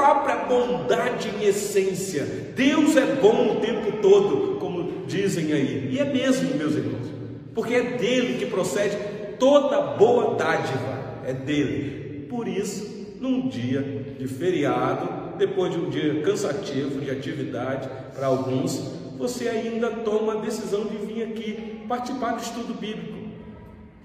Própria 0.00 0.36
bondade 0.36 1.28
em 1.28 1.44
essência. 1.44 2.24
Deus 2.56 2.96
é 2.96 3.16
bom 3.16 3.58
o 3.58 3.60
tempo 3.60 3.98
todo, 4.00 4.58
como 4.58 5.04
dizem 5.06 5.52
aí. 5.52 5.90
E 5.92 5.98
é 5.98 6.04
mesmo, 6.04 6.56
meus 6.56 6.74
irmãos, 6.74 7.06
porque 7.54 7.74
é 7.74 7.98
dele 7.98 8.38
que 8.38 8.46
procede 8.46 8.96
toda 9.38 9.78
boa 9.98 10.36
dádiva. 10.36 11.20
É 11.26 11.34
dele. 11.34 12.26
Por 12.30 12.48
isso, 12.48 13.14
num 13.20 13.46
dia 13.46 14.06
de 14.18 14.26
feriado, 14.26 15.36
depois 15.36 15.70
de 15.70 15.78
um 15.78 15.90
dia 15.90 16.22
cansativo 16.22 16.98
de 16.98 17.10
atividade 17.10 17.86
para 18.14 18.28
alguns, 18.28 18.78
você 19.18 19.50
ainda 19.50 19.90
toma 19.90 20.32
a 20.32 20.36
decisão 20.36 20.86
de 20.86 20.96
vir 20.96 21.24
aqui 21.24 21.82
participar 21.86 22.36
do 22.36 22.42
estudo 22.42 22.72
bíblico. 22.72 23.18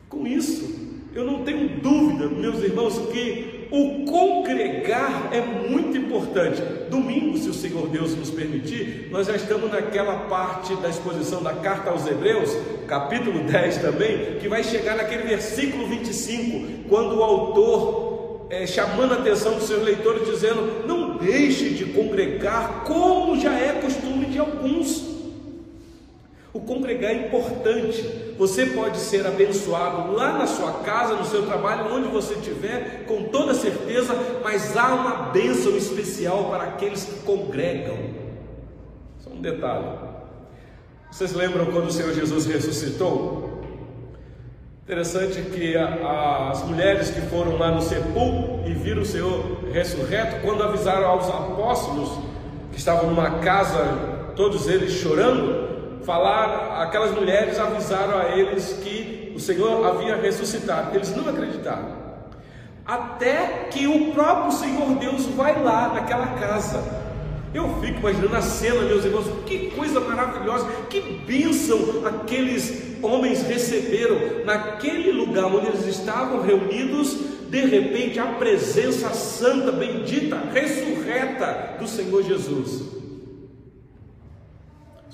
Com 0.09 0.27
isso, 0.27 0.75
eu 1.13 1.23
não 1.23 1.45
tenho 1.45 1.79
dúvida, 1.79 2.27
meus 2.27 2.61
irmãos, 2.61 2.99
que 3.13 3.54
o 3.71 4.05
congregar 4.05 5.29
é 5.31 5.41
muito 5.41 5.97
importante. 5.97 6.61
Domingo, 6.89 7.37
se 7.37 7.49
o 7.49 7.53
Senhor 7.53 7.87
Deus 7.87 8.15
nos 8.15 8.29
permitir, 8.29 9.09
nós 9.11 9.27
já 9.27 9.35
estamos 9.35 9.71
naquela 9.71 10.27
parte 10.27 10.75
da 10.75 10.89
exposição 10.89 11.41
da 11.41 11.53
carta 11.53 11.89
aos 11.89 12.05
Hebreus, 12.05 12.55
capítulo 12.87 13.39
10 13.43 13.77
também, 13.77 14.37
que 14.39 14.47
vai 14.47 14.63
chegar 14.63 14.95
naquele 14.95 15.23
versículo 15.23 15.87
25, 15.87 16.87
quando 16.89 17.17
o 17.17 17.23
autor 17.23 18.47
é, 18.49 18.67
chamando 18.67 19.13
a 19.13 19.17
atenção 19.17 19.55
dos 19.55 19.63
seus 19.63 19.83
leitores, 19.83 20.27
dizendo: 20.27 20.87
Não 20.87 21.17
deixe 21.17 21.69
de 21.69 21.85
congregar, 21.85 22.83
como 22.85 23.39
já 23.39 23.53
é 23.53 23.79
costume 23.81 24.25
de 24.25 24.39
alguns 24.39 25.14
o 26.55 26.61
congregar 26.61 27.11
é 27.11 27.27
importante. 27.27 28.01
Você 28.37 28.67
pode 28.67 28.97
ser 28.97 29.27
abençoado 29.27 30.13
lá 30.13 30.37
na 30.37 30.47
sua 30.47 30.71
casa, 30.85 31.15
no 31.15 31.25
seu 31.25 31.45
trabalho, 31.45 31.93
onde 31.93 32.07
você 32.07 32.35
estiver, 32.35 33.03
com 33.05 33.23
toda 33.23 33.53
certeza, 33.53 34.15
mas 34.41 34.75
há 34.77 34.95
uma 34.95 35.11
bênção 35.31 35.75
especial 35.75 36.45
para 36.45 36.63
aqueles 36.63 37.03
que 37.03 37.19
congregam. 37.25 37.97
Só 39.19 39.31
um 39.31 39.41
detalhe. 39.41 39.85
Vocês 41.11 41.33
lembram 41.33 41.65
quando 41.65 41.87
o 41.87 41.91
Senhor 41.91 42.13
Jesus 42.13 42.45
ressuscitou? 42.45 43.61
Interessante 44.83 45.41
que 45.41 45.75
as 45.75 46.63
mulheres 46.63 47.09
que 47.09 47.19
foram 47.21 47.57
lá 47.57 47.71
no 47.71 47.81
sepulcro 47.81 48.63
e 48.65 48.73
viram 48.73 49.01
o 49.01 49.05
Senhor 49.05 49.59
ressurreto, 49.73 50.41
quando 50.41 50.63
avisaram 50.63 51.05
aos 51.05 51.27
apóstolos 51.27 52.17
que 52.71 52.77
estavam 52.77 53.09
numa 53.09 53.39
casa, 53.39 54.31
todos 54.37 54.69
eles 54.69 54.93
chorando, 54.93 55.74
falar, 56.05 56.83
aquelas 56.83 57.11
mulheres 57.11 57.59
avisaram 57.59 58.17
a 58.17 58.37
eles 58.37 58.79
que 58.83 59.33
o 59.35 59.39
Senhor 59.39 59.85
havia 59.85 60.15
ressuscitado. 60.15 60.95
Eles 60.95 61.15
não 61.15 61.27
acreditaram. 61.27 62.05
Até 62.85 63.67
que 63.71 63.87
o 63.87 64.13
próprio 64.13 64.51
Senhor 64.51 64.95
Deus 64.99 65.25
vai 65.25 65.61
lá 65.61 65.91
naquela 65.93 66.27
casa. 66.39 67.03
Eu 67.53 67.79
fico 67.81 67.99
imaginando 67.99 68.35
a 68.35 68.41
cena, 68.41 68.81
meus 68.81 69.05
irmãos, 69.05 69.25
que 69.45 69.71
coisa 69.71 69.99
maravilhosa, 69.99 70.67
que 70.89 70.99
bênção 71.25 72.05
aqueles 72.05 73.01
homens 73.01 73.43
receberam 73.43 74.45
naquele 74.45 75.11
lugar 75.11 75.45
onde 75.45 75.67
eles 75.67 75.87
estavam 75.87 76.41
reunidos. 76.41 77.17
De 77.49 77.61
repente, 77.65 78.19
a 78.19 78.25
presença 78.25 79.09
santa, 79.11 79.71
bendita, 79.71 80.37
ressurreta 80.53 81.77
do 81.79 81.87
Senhor 81.87 82.23
Jesus. 82.23 82.94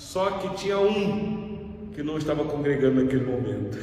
Só 0.02 0.30
que 0.32 0.56
tinha 0.56 0.78
um 0.78 1.88
que 1.94 2.02
não 2.02 2.18
estava 2.18 2.44
congregando 2.44 3.02
naquele 3.02 3.24
momento. 3.24 3.78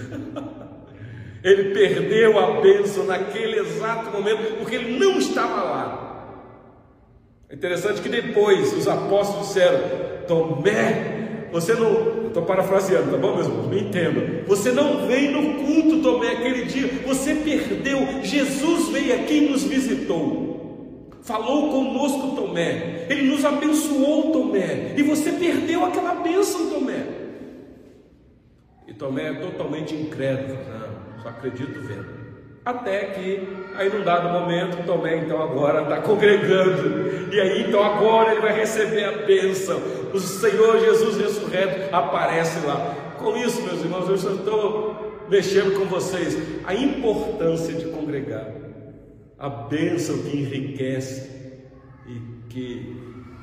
ele 1.41 1.73
perdeu 1.73 2.37
a 2.37 2.59
bênção 2.59 3.05
naquele 3.05 3.57
exato 3.57 4.11
momento, 4.11 4.57
porque 4.59 4.75
ele 4.75 4.99
não 4.99 5.17
estava 5.17 5.63
lá. 5.63 6.45
É 7.49 7.55
interessante 7.55 8.01
que 8.01 8.09
depois 8.09 8.73
os 8.73 8.87
apóstolos 8.87 9.47
disseram: 9.47 9.79
Tomé, 10.27 11.47
você 11.51 11.73
não. 11.73 12.27
Estou 12.27 12.43
parafraseando, 12.43 13.09
tá 13.09 13.17
bom, 13.17 13.35
meus 13.35 13.47
irmãos? 13.47 13.67
Me 13.67 13.81
entenda. 13.81 14.43
Você 14.45 14.71
não 14.71 15.07
veio 15.07 15.31
no 15.31 15.65
culto, 15.65 16.03
Tomé, 16.03 16.33
aquele 16.33 16.65
dia. 16.65 16.87
Você 17.07 17.33
perdeu. 17.33 18.23
Jesus 18.23 18.89
veio 18.89 19.15
aqui 19.15 19.45
e 19.45 19.49
nos 19.49 19.63
visitou 19.63 20.68
falou 21.23 21.71
conosco, 21.71 22.35
Tomé, 22.35 23.05
ele 23.09 23.23
nos 23.23 23.43
abençoou, 23.45 24.31
Tomé, 24.31 24.93
e 24.97 25.03
você 25.03 25.31
perdeu 25.33 25.85
aquela 25.85 26.15
bênção, 26.15 26.69
Tomé. 26.69 27.05
E 28.87 28.93
Tomé 28.93 29.29
é 29.29 29.33
totalmente 29.33 29.95
incrédulo, 29.95 30.57
não, 30.67 31.21
só 31.21 31.29
acredito 31.29 31.79
vendo. 31.81 32.19
Até 32.65 33.05
que, 33.05 33.47
aí 33.75 33.89
num 33.89 34.03
dado 34.03 34.29
momento, 34.29 34.85
Tomé 34.85 35.17
então 35.17 35.41
agora 35.41 35.83
está 35.83 36.01
congregando, 36.01 37.33
e 37.33 37.39
aí 37.39 37.67
então 37.67 37.83
agora 37.83 38.31
ele 38.31 38.41
vai 38.41 38.53
receber 38.53 39.05
a 39.05 39.25
bênção. 39.25 39.79
O 40.13 40.19
Senhor 40.19 40.79
Jesus 40.79 41.17
ressurreto 41.17 41.95
aparece 41.95 42.65
lá. 42.65 42.95
Com 43.17 43.35
isso, 43.35 43.61
meus 43.61 43.81
irmãos, 43.81 44.07
eu 44.07 44.15
estou 44.15 45.25
mexendo 45.29 45.77
com 45.77 45.85
vocês 45.85 46.37
a 46.65 46.73
importância 46.73 47.73
de 47.73 47.85
congregar 47.85 48.68
a 49.39 49.47
bênção 49.47 50.17
que 50.23 50.37
enriquece 50.37 51.29
e 52.05 52.49
que 52.49 52.95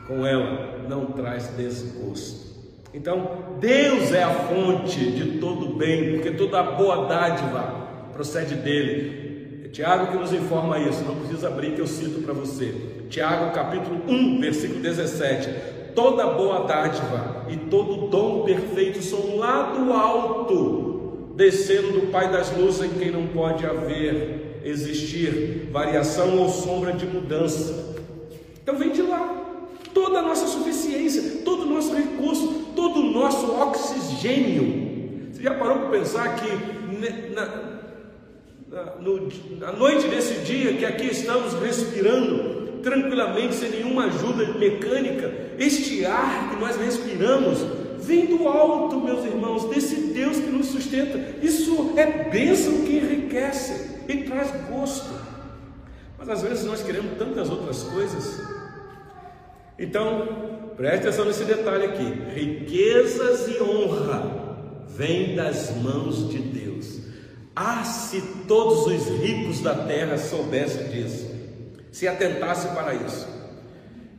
com 0.07 0.27
ela 0.27 0.87
não 0.89 1.07
traz 1.07 1.49
desgosto. 1.57 2.47
Então, 2.93 3.57
Deus 3.61 4.13
é 4.13 4.23
a 4.23 4.31
fonte 4.31 5.11
de 5.11 5.39
todo 5.39 5.75
bem, 5.75 6.13
porque 6.13 6.31
toda 6.33 6.63
boa 6.63 7.07
dádiva 7.07 7.87
procede 8.13 8.55
dele. 8.55 9.63
É 9.65 9.69
Tiago 9.69 10.13
que 10.13 10.17
nos 10.17 10.33
informa 10.33 10.79
isso, 10.79 11.05
não 11.05 11.17
precisa 11.17 11.49
abrir 11.49 11.73
que 11.73 11.81
eu 11.81 11.87
cito 11.87 12.23
para 12.23 12.33
você. 12.33 12.75
Tiago 13.09 13.55
capítulo 13.55 14.03
1, 14.07 14.41
versículo 14.41 14.81
17. 14.81 15.49
toda 15.95 16.27
boa 16.27 16.67
dádiva 16.67 17.47
e 17.49 17.57
todo 17.57 18.09
dom 18.09 18.45
perfeito 18.45 19.03
são 19.03 19.37
lá 19.37 19.73
do 19.73 19.93
alto, 19.93 21.33
descendo 21.35 21.93
do 21.93 22.13
Pai 22.13 22.31
das 22.31 22.55
luzes, 22.57 22.83
em 22.83 22.99
quem 22.99 23.11
não 23.11 23.27
pode 23.29 23.65
haver, 23.65 24.46
existir 24.67 25.69
variação 25.71 26.39
ou 26.39 26.49
sombra 26.49 26.93
de 26.93 27.07
mudança. 27.07 27.95
Então 28.63 28.77
vem 28.77 28.91
de 28.91 29.03
lá. 29.03 29.45
Toda 29.95 30.19
a 30.19 30.23
nossa 30.23 30.47
suficiência, 30.47 31.43
todo 31.45 31.63
o 31.63 31.67
nosso 31.67 31.95
recurso, 31.95 32.73
todo 32.75 33.01
o 33.01 33.13
nosso 33.13 33.51
oxigênio. 33.53 35.31
Você 35.33 35.43
já 35.43 35.55
parou 35.55 35.79
para 35.79 35.91
pensar 35.91 36.37
que 36.37 36.49
na, 37.33 37.77
no, 39.01 39.29
na 39.59 39.73
noite 39.73 40.09
desse 40.09 40.41
dia 40.41 40.75
que 40.75 40.85
aqui 40.85 41.07
estamos 41.07 41.55
respirando, 41.55 42.81
tranquilamente, 42.83 43.55
sem 43.55 43.71
nenhuma 43.71 44.07
ajuda 44.07 44.59
mecânica, 44.59 45.33
este 45.59 46.05
ar 46.05 46.51
que 46.51 46.57
nós 46.57 46.77
respiramos 46.77 47.65
vem 47.99 48.27
do 48.27 48.47
alto, 48.47 49.01
meus 49.01 49.25
irmãos, 49.25 49.65
desse 49.65 49.97
Deus 50.13 50.37
que 50.39 50.51
nos 50.51 50.67
sustenta. 50.67 51.19
Isso 51.43 51.93
é 51.97 52.29
bênção 52.29 52.83
que 52.83 52.97
enriquece 52.97 53.96
e 54.09 54.25
traz 54.25 54.51
gosto. 54.69 55.15
Mas 56.19 56.29
às 56.29 56.43
vezes 56.43 56.65
nós 56.65 56.83
queremos 56.83 57.17
tantas 57.19 57.51
outras 57.51 57.83
coisas. 57.83 58.41
Então, 59.79 60.73
preste 60.77 61.07
atenção 61.07 61.25
nesse 61.25 61.45
detalhe 61.45 61.85
aqui: 61.85 62.05
riquezas 62.35 63.49
e 63.49 63.63
honra 63.63 64.47
vêm 64.89 65.35
das 65.35 65.77
mãos 65.77 66.31
de 66.31 66.39
Deus. 66.39 67.01
Ah, 67.55 67.85
se 67.85 68.21
todos 68.47 68.87
os 68.87 69.21
ricos 69.21 69.61
da 69.61 69.75
terra 69.75 70.19
soubessem 70.19 70.89
disso 70.89 71.37
se 71.91 72.07
atentasse 72.07 72.69
para 72.75 72.95
isso. 72.95 73.27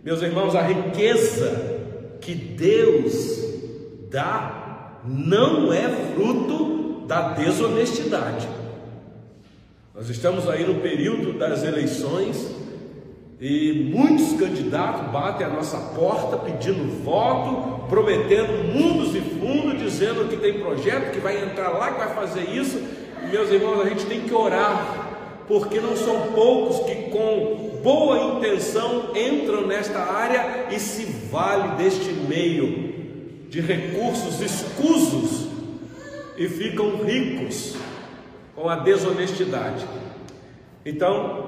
Meus 0.03 0.23
irmãos, 0.23 0.55
a 0.55 0.63
riqueza 0.63 1.79
que 2.19 2.33
Deus 2.33 3.37
dá 4.09 4.99
não 5.05 5.71
é 5.71 5.87
fruto 6.15 7.05
da 7.05 7.33
desonestidade. 7.33 8.47
Nós 9.97 10.11
estamos 10.11 10.47
aí 10.47 10.63
no 10.63 10.75
período 10.75 11.33
das 11.33 11.63
eleições 11.63 12.51
e 13.41 13.89
muitos 13.91 14.39
candidatos 14.39 15.11
batem 15.11 15.47
a 15.47 15.49
nossa 15.49 15.75
porta 15.95 16.37
pedindo 16.37 17.03
voto, 17.03 17.87
prometendo 17.89 18.63
mundos 18.75 19.15
e 19.15 19.21
fundos, 19.21 19.79
dizendo 19.79 20.29
que 20.29 20.37
tem 20.37 20.59
projeto, 20.59 21.13
que 21.13 21.19
vai 21.19 21.43
entrar 21.43 21.69
lá, 21.69 21.93
que 21.93 21.97
vai 21.97 22.13
fazer 22.13 22.47
isso. 22.47 22.79
Meus 23.31 23.49
irmãos, 23.49 23.81
a 23.81 23.89
gente 23.89 24.05
tem 24.05 24.21
que 24.21 24.31
orar 24.35 25.43
porque 25.47 25.79
não 25.79 25.97
são 25.97 26.27
poucos 26.27 26.85
que 26.85 27.09
com 27.09 27.79
boa 27.81 28.37
intenção 28.37 29.13
entram 29.15 29.65
nesta 29.65 29.97
área 29.97 30.67
e 30.69 30.79
se 30.79 31.05
vale 31.31 31.75
deste 31.75 32.11
meio 32.11 32.93
de 33.49 33.61
recursos 33.61 34.41
escusos 34.41 35.47
e 36.37 36.47
ficam 36.47 37.03
ricos 37.03 37.75
com 38.57 38.67
a 38.67 38.75
desonestidade. 38.77 39.85
Então, 40.83 41.45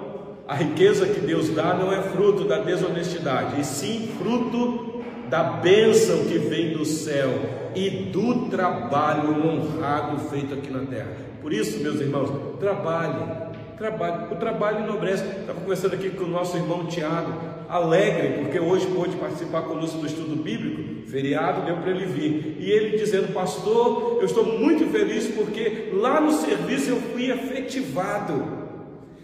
a 0.48 0.54
riqueza 0.54 1.08
que 1.08 1.20
Deus 1.20 1.50
dá 1.50 1.74
não 1.74 1.92
é 1.92 2.04
fruto 2.04 2.44
da 2.44 2.60
desonestidade, 2.60 3.60
e 3.60 3.66
sim 3.66 4.12
fruto 4.20 5.02
da 5.28 5.42
bênção 5.44 6.26
que 6.26 6.38
vem 6.38 6.72
do 6.72 6.86
céu 6.86 7.32
e 7.76 7.90
do 7.90 8.48
trabalho 8.50 9.44
honrado 9.44 10.20
feito 10.30 10.54
aqui 10.54 10.70
na 10.70 10.86
terra. 10.86 11.10
Por 11.42 11.52
isso, 11.52 11.80
meus 11.80 12.00
irmãos, 12.00 12.30
trabalhe, 12.60 13.50
Trabalho. 13.80 14.34
O 14.34 14.36
trabalho 14.36 14.80
enobrece. 14.84 15.24
Estava 15.24 15.62
conversando 15.62 15.94
aqui 15.94 16.10
com 16.10 16.26
o 16.26 16.28
nosso 16.28 16.58
irmão 16.58 16.86
Tiago, 16.88 17.32
alegre, 17.70 18.44
porque 18.44 18.60
hoje 18.60 18.86
pôde 18.88 19.16
participar 19.16 19.62
conosco 19.62 20.00
do 20.00 20.06
estudo 20.06 20.36
bíblico, 20.36 20.89
feriado, 21.10 21.66
deu 21.66 21.78
para 21.78 21.92
ele 21.92 22.06
vir. 22.06 22.58
E 22.60 22.70
ele 22.70 22.98
dizendo, 22.98 23.34
pastor, 23.34 24.18
eu 24.20 24.26
estou 24.26 24.46
muito 24.46 24.86
feliz 24.92 25.28
porque 25.28 25.90
lá 25.94 26.22
no 26.22 26.32
serviço 26.32 26.90
eu 26.90 26.98
fui 26.98 27.32
efetivado. 27.32 28.60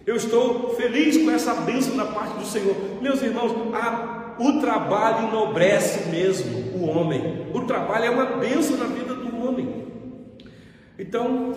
Eu 0.05 0.15
estou 0.15 0.75
feliz 0.75 1.17
com 1.17 1.31
essa 1.31 1.53
bênção 1.55 1.95
da 1.95 2.05
parte 2.05 2.37
do 2.37 2.45
Senhor. 2.45 2.75
Meus 3.01 3.21
irmãos, 3.21 3.51
a, 3.73 4.35
o 4.39 4.59
trabalho 4.59 5.29
enobrece 5.29 6.09
mesmo 6.09 6.77
o 6.77 6.85
homem. 6.85 7.47
O 7.53 7.61
trabalho 7.61 8.05
é 8.05 8.09
uma 8.09 8.25
bênção 8.37 8.77
na 8.77 8.85
vida 8.85 9.13
do 9.15 9.47
homem. 9.47 9.85
Então, 10.97 11.55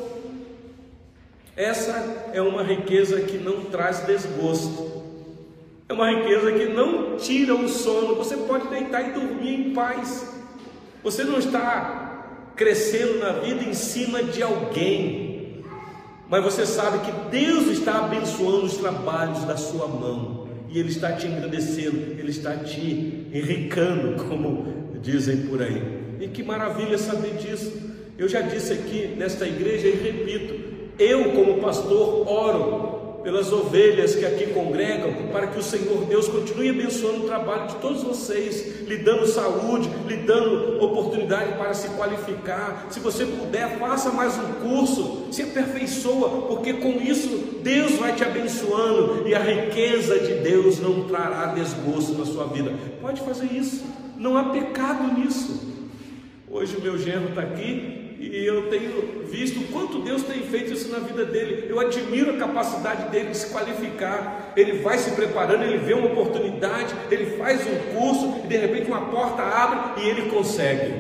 essa 1.57 2.31
é 2.33 2.41
uma 2.41 2.63
riqueza 2.63 3.21
que 3.21 3.37
não 3.37 3.65
traz 3.65 4.01
desgosto. 4.07 4.98
É 5.89 5.93
uma 5.95 6.11
riqueza 6.11 6.53
que 6.53 6.67
não 6.67 7.17
tira 7.17 7.55
o 7.55 7.67
sono. 7.67 8.15
Você 8.17 8.37
pode 8.37 8.69
deitar 8.69 9.09
e 9.09 9.13
dormir 9.13 9.55
em 9.55 9.73
paz. 9.73 10.35
Você 11.03 11.25
não 11.25 11.39
está 11.39 12.53
crescendo 12.55 13.19
na 13.21 13.33
vida 13.33 13.65
em 13.65 13.73
cima 13.73 14.23
de 14.23 14.43
alguém. 14.43 15.65
Mas 16.29 16.45
você 16.45 16.67
sabe 16.67 16.99
que 17.07 17.31
Deus 17.31 17.69
está 17.69 18.05
abençoando 18.05 18.67
os 18.67 18.77
trabalhos 18.77 19.45
da 19.45 19.57
sua 19.57 19.89
mão. 19.89 20.47
E 20.69 20.79
Ele 20.79 20.91
está 20.91 21.13
te 21.13 21.27
engrandecendo, 21.27 21.97
Ele 21.97 22.31
está 22.31 22.55
te 22.55 23.27
enricando, 23.33 24.23
como 24.25 24.91
dizem 25.01 25.47
por 25.47 25.63
aí. 25.63 25.83
E 26.21 26.29
que 26.29 26.43
maravilha 26.43 26.99
saber 26.99 27.39
disso. 27.39 27.73
Eu 28.19 28.29
já 28.29 28.43
disse 28.43 28.75
aqui 28.75 29.15
nesta 29.17 29.47
igreja 29.47 29.89
e 29.89 29.93
repito: 29.93 30.69
eu, 30.99 31.33
como 31.33 31.63
pastor, 31.63 32.29
oro 32.29 32.98
pelas 33.29 33.53
ovelhas 33.53 34.15
que 34.15 34.25
aqui 34.25 34.47
congregam, 34.55 35.13
para 35.31 35.49
que 35.49 35.59
o 35.59 35.63
Senhor 35.63 36.07
Deus 36.07 36.27
continue 36.29 36.71
abençoando 36.71 37.25
o 37.25 37.27
trabalho 37.27 37.69
de 37.69 37.75
todos 37.75 38.03
vocês, 38.03 38.89
lhe 38.89 38.97
dando 38.97 39.27
saúde, 39.27 39.87
lhe 40.07 40.17
dando 40.17 40.83
oportunidade 40.83 41.53
para 41.59 41.75
se 41.75 41.91
qualificar. 41.91 42.87
Se 42.89 42.99
você 43.01 43.27
puder, 43.27 43.79
faça 43.79 44.11
mais 44.11 44.35
um 44.39 44.67
curso, 44.67 45.27
se 45.31 45.43
aperfeiçoa, 45.43 46.47
porque 46.49 46.73
com 46.73 46.93
isso 47.03 47.59
Deus 47.63 47.97
vai 47.97 48.15
te 48.15 48.25
abençoando 48.25 49.29
e 49.29 49.35
a 49.35 49.41
riqueza 49.41 50.19
de 50.21 50.37
Deus 50.37 50.81
não 50.81 51.03
trará 51.03 51.53
desgosto 51.53 52.13
na 52.13 52.25
sua 52.25 52.47
vida. 52.47 52.73
Pode 52.99 53.21
fazer 53.21 53.53
isso, 53.53 53.85
não 54.17 54.39
há 54.39 54.45
pecado 54.45 55.21
nisso. 55.21 55.69
Hoje 56.51 56.77
o 56.77 56.81
meu 56.81 56.97
genro 56.97 57.29
está 57.29 57.43
aqui 57.43 58.08
e 58.19 58.45
eu 58.45 58.69
tenho 58.69 59.25
visto 59.31 59.61
quanto 59.73 60.01
Deus 60.01 60.25
tem 60.25 60.43
feito 60.43 60.73
isso 60.73 60.91
na 60.91 60.99
vida 60.99 61.25
dele. 61.25 61.67
Eu 61.69 61.79
admiro 61.79 62.33
a 62.33 62.37
capacidade 62.37 63.11
dele 63.11 63.31
de 63.31 63.37
se 63.37 63.51
qualificar. 63.51 64.53
Ele 64.57 64.81
vai 64.81 64.99
se 64.99 65.13
preparando, 65.13 65.63
ele 65.63 65.79
vê 65.79 65.95
uma 65.95 66.11
oportunidade, 66.11 66.95
ele 67.13 67.37
faz 67.37 67.61
um 67.65 67.95
curso 67.95 68.41
e 68.45 68.49
de 68.49 68.57
repente 68.57 68.89
uma 68.89 69.07
porta 69.07 69.43
abre 69.43 70.03
e 70.03 70.09
ele 70.09 70.31
consegue. 70.31 70.93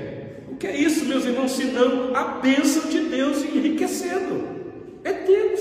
O 0.48 0.56
que 0.56 0.68
é 0.68 0.76
isso, 0.76 1.06
meus 1.06 1.24
irmãos, 1.24 1.52
senão 1.52 2.14
a 2.14 2.24
bênção 2.38 2.88
de 2.88 3.00
Deus 3.00 3.42
enriquecendo? 3.44 4.58
É 5.02 5.12
Deus. 5.12 5.60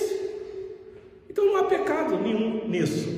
Então 1.27 1.43
não 1.45 1.57
há 1.57 1.63
pecado 1.63 2.19
nenhum 2.19 2.67
nisso. 2.67 3.17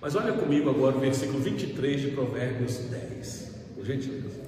Mas 0.00 0.16
olha 0.16 0.32
comigo 0.32 0.70
agora 0.70 0.96
o 0.96 1.00
versículo 1.00 1.38
23 1.38 2.00
de 2.00 2.08
Provérbios 2.08 2.78
10, 2.78 3.54
por 3.76 3.84
gentileza. 3.84 4.39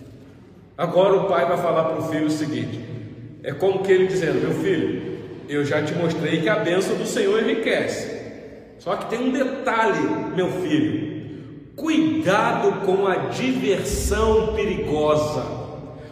Agora 0.77 1.17
o 1.17 1.25
pai 1.29 1.47
vai 1.47 1.59
falar 1.59 1.85
para 1.85 1.99
o 1.99 2.09
filho 2.09 2.27
o 2.27 2.31
seguinte: 2.31 2.81
é 3.43 3.53
como 3.53 3.83
que 3.83 3.93
ele 3.93 4.07
dizendo, 4.07 4.41
meu 4.41 4.53
filho, 4.53 5.19
eu 5.49 5.65
já 5.65 5.83
te 5.83 5.95
mostrei 5.95 6.41
que 6.41 6.49
a 6.49 6.57
bênção 6.57 6.97
do 6.97 7.07
Senhor 7.07 7.43
enriquece. 7.43 8.21
Só 8.79 8.97
que 8.97 9.11
tem 9.11 9.29
um 9.29 9.33
detalhe, 9.33 10.35
meu 10.35 10.49
filho: 10.63 11.13
cuidado 11.77 12.87
com 12.87 13.07
a 13.07 13.17
diversão 13.17 14.55
perigosa, 14.55 15.45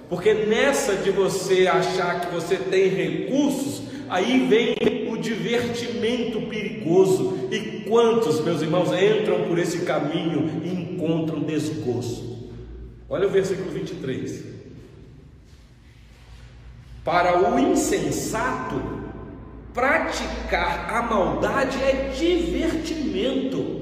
porque 0.09 0.35
nessa 0.35 0.95
de 0.97 1.11
você 1.11 1.67
achar 1.67 2.21
que 2.21 2.35
você 2.35 2.57
tem 2.57 2.89
recursos, 2.89 3.83
aí 4.11 4.47
vem 4.47 5.11
o 5.11 5.17
divertimento 5.17 6.43
perigoso. 6.43 7.49
E 7.51 7.81
quantos, 7.89 8.41
meus 8.45 8.61
irmãos, 8.61 8.91
entram 8.93 9.43
por 9.49 9.59
esse 9.59 9.81
caminho 9.81 10.63
e 10.63 10.69
encontram 10.69 11.41
desgosto? 11.41 12.30
Olha 13.11 13.27
o 13.27 13.31
versículo 13.31 13.69
23. 13.73 14.45
Para 17.05 17.51
o 17.51 17.59
insensato, 17.59 18.81
praticar 19.75 20.95
a 20.95 21.03
maldade 21.03 21.83
é 21.83 22.13
divertimento. 22.17 23.81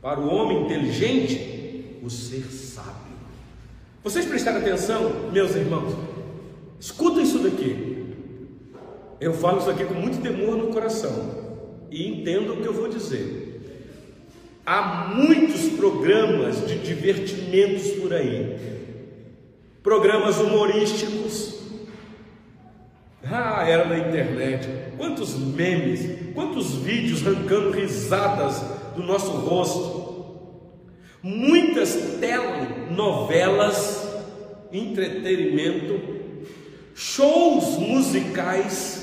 Para 0.00 0.20
o 0.20 0.34
homem 0.34 0.64
inteligente, 0.64 1.98
o 2.02 2.08
ser 2.08 2.44
sábio. 2.44 3.18
Vocês 4.02 4.24
prestaram 4.24 4.60
atenção, 4.60 5.30
meus 5.30 5.54
irmãos? 5.54 5.94
Escuta 6.80 7.20
isso 7.20 7.40
daqui. 7.40 8.06
Eu 9.20 9.34
falo 9.34 9.58
isso 9.58 9.68
aqui 9.68 9.84
com 9.84 9.94
muito 9.94 10.22
temor 10.22 10.56
no 10.56 10.68
coração 10.68 11.46
e 11.90 12.08
entendo 12.08 12.54
o 12.54 12.56
que 12.62 12.66
eu 12.66 12.72
vou 12.72 12.88
dizer. 12.88 13.47
Há 14.70 15.14
muitos 15.14 15.62
programas 15.78 16.66
de 16.66 16.78
divertimentos 16.80 17.90
por 17.92 18.12
aí, 18.12 18.54
programas 19.82 20.36
humorísticos. 20.36 21.54
Ah, 23.24 23.66
era 23.66 23.86
na 23.86 23.96
internet. 23.96 24.68
Quantos 24.98 25.38
memes, 25.38 26.34
quantos 26.34 26.74
vídeos 26.74 27.26
arrancando 27.26 27.70
risadas 27.70 28.62
do 28.94 29.02
nosso 29.02 29.30
rosto. 29.38 30.06
muitas 31.22 32.18
telenovelas, 32.20 34.06
entretenimento, 34.70 35.98
shows 36.94 37.78
musicais 37.78 38.97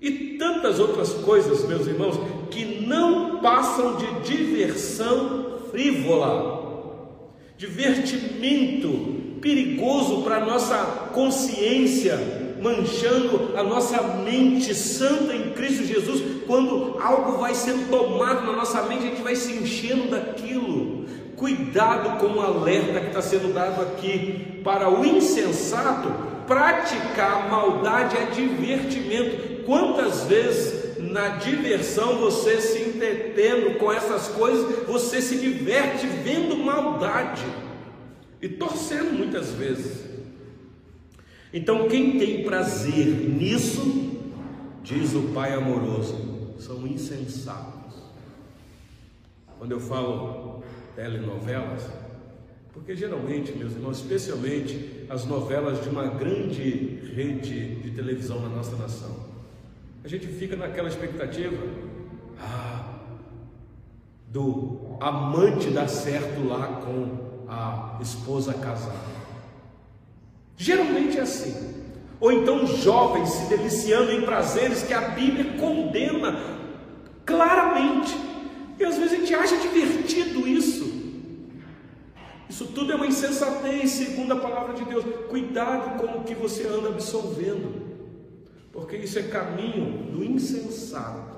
e 0.00 0.36
tantas 0.38 0.78
outras 0.78 1.12
coisas, 1.14 1.66
meus 1.66 1.86
irmãos, 1.86 2.18
que 2.50 2.86
não 2.86 3.38
passam 3.40 3.96
de 3.96 4.20
diversão 4.20 5.58
frívola, 5.70 7.28
divertimento 7.56 9.18
perigoso 9.40 10.22
para 10.22 10.36
a 10.36 10.44
nossa 10.44 10.76
consciência, 11.12 12.16
manchando 12.60 13.56
a 13.56 13.62
nossa 13.62 14.00
mente 14.24 14.74
santa 14.74 15.34
em 15.34 15.50
Cristo 15.50 15.84
Jesus. 15.84 16.22
Quando 16.46 16.96
algo 17.00 17.38
vai 17.38 17.54
sendo 17.54 17.90
tomado 17.90 18.46
na 18.46 18.52
nossa 18.52 18.82
mente, 18.82 19.04
a 19.04 19.10
gente 19.10 19.22
vai 19.22 19.36
se 19.36 19.52
enchendo 19.52 20.10
daquilo. 20.10 21.06
Cuidado 21.36 22.18
com 22.18 22.38
o 22.38 22.40
alerta 22.40 23.00
que 23.00 23.06
está 23.08 23.22
sendo 23.22 23.52
dado 23.52 23.80
aqui. 23.82 24.60
Para 24.64 24.90
o 24.90 25.04
insensato, 25.04 26.08
praticar 26.46 27.48
maldade 27.48 28.16
é 28.16 28.24
divertimento. 28.26 29.57
Quantas 29.68 30.24
vezes 30.24 30.96
na 30.98 31.28
diversão 31.36 32.16
você 32.20 32.58
se 32.58 32.88
entretendo 32.88 33.78
com 33.78 33.92
essas 33.92 34.28
coisas, 34.28 34.86
você 34.86 35.20
se 35.20 35.38
diverte 35.38 36.06
vendo 36.06 36.56
maldade 36.56 37.44
e 38.40 38.48
torcendo 38.48 39.12
muitas 39.12 39.50
vezes. 39.50 40.08
Então, 41.52 41.86
quem 41.86 42.18
tem 42.18 42.44
prazer 42.44 43.08
nisso, 43.28 44.16
diz 44.82 45.12
o 45.12 45.34
Pai 45.34 45.52
amoroso, 45.52 46.54
são 46.58 46.86
insensatos. 46.86 47.94
Quando 49.58 49.72
eu 49.72 49.80
falo 49.80 50.62
telenovelas, 50.96 51.82
porque 52.72 52.96
geralmente, 52.96 53.52
meus 53.52 53.74
irmãos, 53.74 53.98
especialmente 53.98 55.04
as 55.10 55.26
novelas 55.26 55.82
de 55.82 55.90
uma 55.90 56.06
grande 56.06 57.00
rede 57.14 57.74
de 57.82 57.90
televisão 57.90 58.40
na 58.40 58.48
nossa 58.48 58.74
nação, 58.74 59.27
a 60.08 60.10
gente 60.10 60.26
fica 60.26 60.56
naquela 60.56 60.88
expectativa 60.88 61.54
ah, 62.40 62.94
do 64.26 64.96
amante 64.98 65.68
dar 65.68 65.86
certo 65.86 66.48
lá 66.48 66.80
com 66.82 67.44
a 67.46 67.98
esposa 68.00 68.54
casada. 68.54 69.18
Geralmente 70.56 71.18
é 71.18 71.20
assim. 71.20 71.74
Ou 72.18 72.32
então 72.32 72.66
jovens 72.66 73.28
se 73.28 73.54
deliciando 73.54 74.10
em 74.10 74.22
prazeres 74.22 74.82
que 74.82 74.94
a 74.94 75.10
Bíblia 75.10 75.58
condena 75.58 76.40
claramente. 77.26 78.16
E 78.78 78.84
às 78.86 78.96
vezes 78.96 79.12
a 79.12 79.16
gente 79.16 79.34
acha 79.34 79.58
divertido 79.58 80.48
isso. 80.48 80.88
Isso 82.48 82.64
tudo 82.68 82.92
é 82.92 82.94
uma 82.94 83.06
insensatez, 83.06 83.90
segundo 83.90 84.32
a 84.32 84.36
palavra 84.36 84.72
de 84.72 84.86
Deus. 84.86 85.04
Cuidado 85.28 85.98
com 86.00 86.20
o 86.20 86.24
que 86.24 86.34
você 86.34 86.66
anda 86.66 86.88
absorvendo, 86.88 87.87
porque 88.78 88.96
isso 88.96 89.18
é 89.18 89.22
caminho 89.22 90.12
do 90.12 90.24
insensato. 90.24 91.36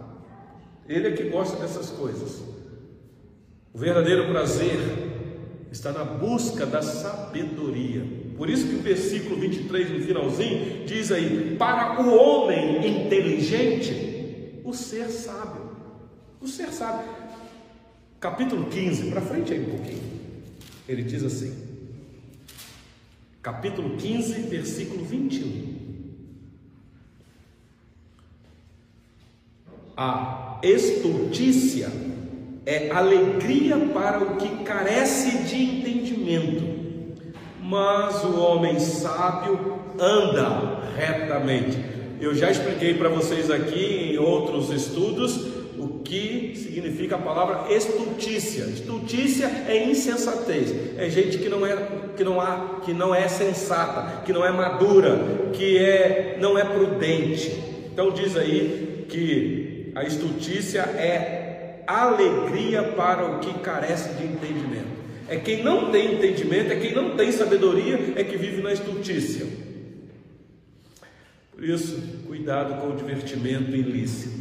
Ele 0.88 1.08
é 1.08 1.12
que 1.12 1.24
gosta 1.24 1.56
dessas 1.56 1.90
coisas. 1.90 2.42
O 3.72 3.78
verdadeiro 3.78 4.28
prazer 4.28 4.78
está 5.72 5.92
na 5.92 6.04
busca 6.04 6.66
da 6.66 6.82
sabedoria. 6.82 8.04
Por 8.36 8.50
isso 8.50 8.66
que 8.66 8.74
o 8.74 8.82
versículo 8.82 9.36
23, 9.36 9.90
no 9.90 10.00
finalzinho, 10.00 10.84
diz 10.84 11.10
aí: 11.12 11.56
Para 11.58 12.02
o 12.02 12.14
homem 12.14 13.04
inteligente, 13.04 14.60
o 14.64 14.72
ser 14.72 15.08
sábio. 15.08 15.70
O 16.40 16.48
ser 16.48 16.72
sábio. 16.72 17.08
Capítulo 18.18 18.66
15, 18.66 19.10
para 19.10 19.20
frente 19.20 19.52
aí 19.52 19.60
um 19.60 19.76
pouquinho. 19.76 20.02
Ele 20.88 21.02
diz 21.02 21.22
assim: 21.22 21.54
Capítulo 23.40 23.96
15, 23.96 24.42
versículo 24.42 25.04
21. 25.04 25.79
A 30.02 30.58
estultícia 30.62 31.92
é 32.64 32.90
alegria 32.90 33.76
para 33.92 34.24
o 34.24 34.36
que 34.36 34.64
carece 34.64 35.44
de 35.44 35.62
entendimento, 35.62 36.64
mas 37.62 38.24
o 38.24 38.40
homem 38.40 38.80
sábio 38.80 39.78
anda 39.98 40.80
retamente. 40.96 41.76
Eu 42.18 42.34
já 42.34 42.50
expliquei 42.50 42.94
para 42.94 43.10
vocês 43.10 43.50
aqui 43.50 44.14
em 44.14 44.16
outros 44.16 44.70
estudos 44.70 45.36
o 45.78 46.00
que 46.02 46.54
significa 46.56 47.16
a 47.16 47.18
palavra 47.18 47.70
estultícia. 47.70 48.64
Estultícia 48.64 49.50
é 49.68 49.84
insensatez, 49.84 50.96
é 50.96 51.10
gente 51.10 51.36
que 51.36 51.50
não 51.50 51.66
é 51.66 51.76
que 52.16 52.24
não 52.24 52.40
há, 52.40 52.80
que 52.86 52.94
não 52.94 53.14
é 53.14 53.28
sensata, 53.28 54.22
que 54.22 54.32
não 54.32 54.46
é 54.46 54.50
madura, 54.50 55.50
que 55.52 55.76
é 55.76 56.38
não 56.40 56.56
é 56.56 56.64
prudente. 56.64 57.52
Então 57.92 58.10
diz 58.10 58.34
aí 58.34 59.04
que 59.06 59.59
a 59.94 60.04
estultícia 60.04 60.80
é 60.80 61.82
alegria 61.86 62.82
para 62.82 63.26
o 63.26 63.38
que 63.40 63.52
carece 63.60 64.14
de 64.14 64.24
entendimento. 64.24 65.00
É 65.28 65.36
quem 65.36 65.62
não 65.62 65.90
tem 65.90 66.14
entendimento, 66.14 66.72
é 66.72 66.76
quem 66.76 66.94
não 66.94 67.16
tem 67.16 67.30
sabedoria, 67.30 68.14
é 68.16 68.24
que 68.24 68.36
vive 68.36 68.62
na 68.62 68.72
estultícia. 68.72 69.46
Por 71.52 71.64
isso, 71.64 72.00
cuidado 72.26 72.80
com 72.80 72.92
o 72.92 72.96
divertimento 72.96 73.70
ilícito. 73.76 74.40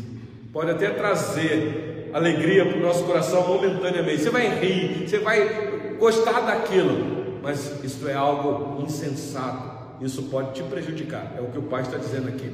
Pode 0.52 0.72
até 0.72 0.90
trazer 0.90 2.10
alegria 2.14 2.66
para 2.66 2.78
o 2.78 2.82
nosso 2.82 3.04
coração 3.04 3.48
momentaneamente. 3.48 4.24
Você 4.24 4.30
vai 4.30 4.60
rir, 4.60 5.08
você 5.08 5.20
vai 5.20 5.96
gostar 6.00 6.42
daquilo, 6.42 7.40
mas 7.42 7.84
isso 7.84 8.08
é 8.08 8.14
algo 8.14 8.82
insensato. 8.84 10.04
Isso 10.04 10.24
pode 10.24 10.54
te 10.54 10.64
prejudicar. 10.64 11.36
É 11.38 11.42
o 11.42 11.48
que 11.48 11.58
o 11.58 11.64
pai 11.64 11.82
está 11.82 11.98
dizendo 11.98 12.30
aqui. 12.30 12.52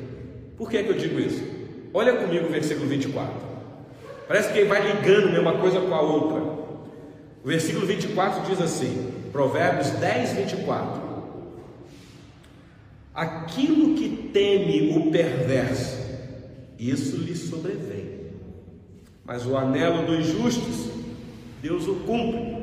Por 0.58 0.70
que, 0.70 0.78
é 0.78 0.84
que 0.84 0.90
eu 0.90 0.98
digo 0.98 1.20
isso? 1.20 1.65
Olha 1.98 2.12
comigo 2.12 2.48
o 2.48 2.52
versículo 2.52 2.90
24. 2.90 3.32
Parece 4.28 4.52
que 4.52 4.66
vai 4.66 4.86
ligando 4.86 5.32
né, 5.32 5.40
uma 5.40 5.54
coisa 5.60 5.80
com 5.80 5.96
a 5.96 6.02
outra. 6.02 6.42
O 7.42 7.48
versículo 7.48 7.86
24 7.86 8.50
diz 8.50 8.62
assim: 8.62 9.14
Provérbios 9.32 9.92
10, 9.92 10.34
24. 10.34 11.02
Aquilo 13.14 13.96
que 13.96 14.30
teme 14.34 14.98
o 14.98 15.10
perverso, 15.10 15.98
isso 16.78 17.16
lhe 17.16 17.34
sobrevém. 17.34 18.26
Mas 19.24 19.46
o 19.46 19.56
anelo 19.56 20.06
dos 20.06 20.26
justos, 20.26 20.90
Deus 21.62 21.88
o 21.88 21.96
cumpre. 22.02 22.58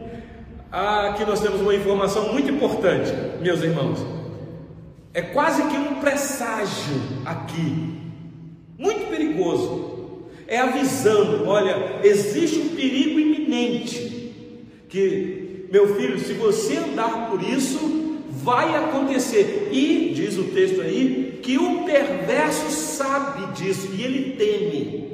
Ah, 0.70 1.08
aqui 1.08 1.24
nós 1.24 1.40
temos 1.40 1.62
uma 1.62 1.74
informação 1.74 2.34
muito 2.34 2.50
importante, 2.50 3.10
meus 3.40 3.62
irmãos. 3.62 3.98
É 5.14 5.22
quase 5.22 5.62
que 5.68 5.76
um 5.78 6.00
presságio 6.00 7.00
aqui, 7.24 8.01
muito 8.82 9.08
perigoso 9.08 9.92
é 10.48 10.58
avisando: 10.58 11.48
olha, 11.48 12.00
existe 12.02 12.58
um 12.58 12.68
perigo 12.70 13.20
iminente. 13.20 14.34
Que, 14.88 15.66
meu 15.70 15.96
filho, 15.96 16.18
se 16.18 16.34
você 16.34 16.76
andar 16.76 17.30
por 17.30 17.42
isso, 17.42 18.20
vai 18.28 18.76
acontecer. 18.76 19.70
E, 19.72 20.12
diz 20.14 20.36
o 20.36 20.44
texto 20.44 20.82
aí, 20.82 21.38
que 21.42 21.56
o 21.56 21.84
perverso 21.84 22.70
sabe 22.70 23.52
disso 23.54 23.88
e 23.94 24.02
ele 24.02 24.36
teme. 24.36 25.12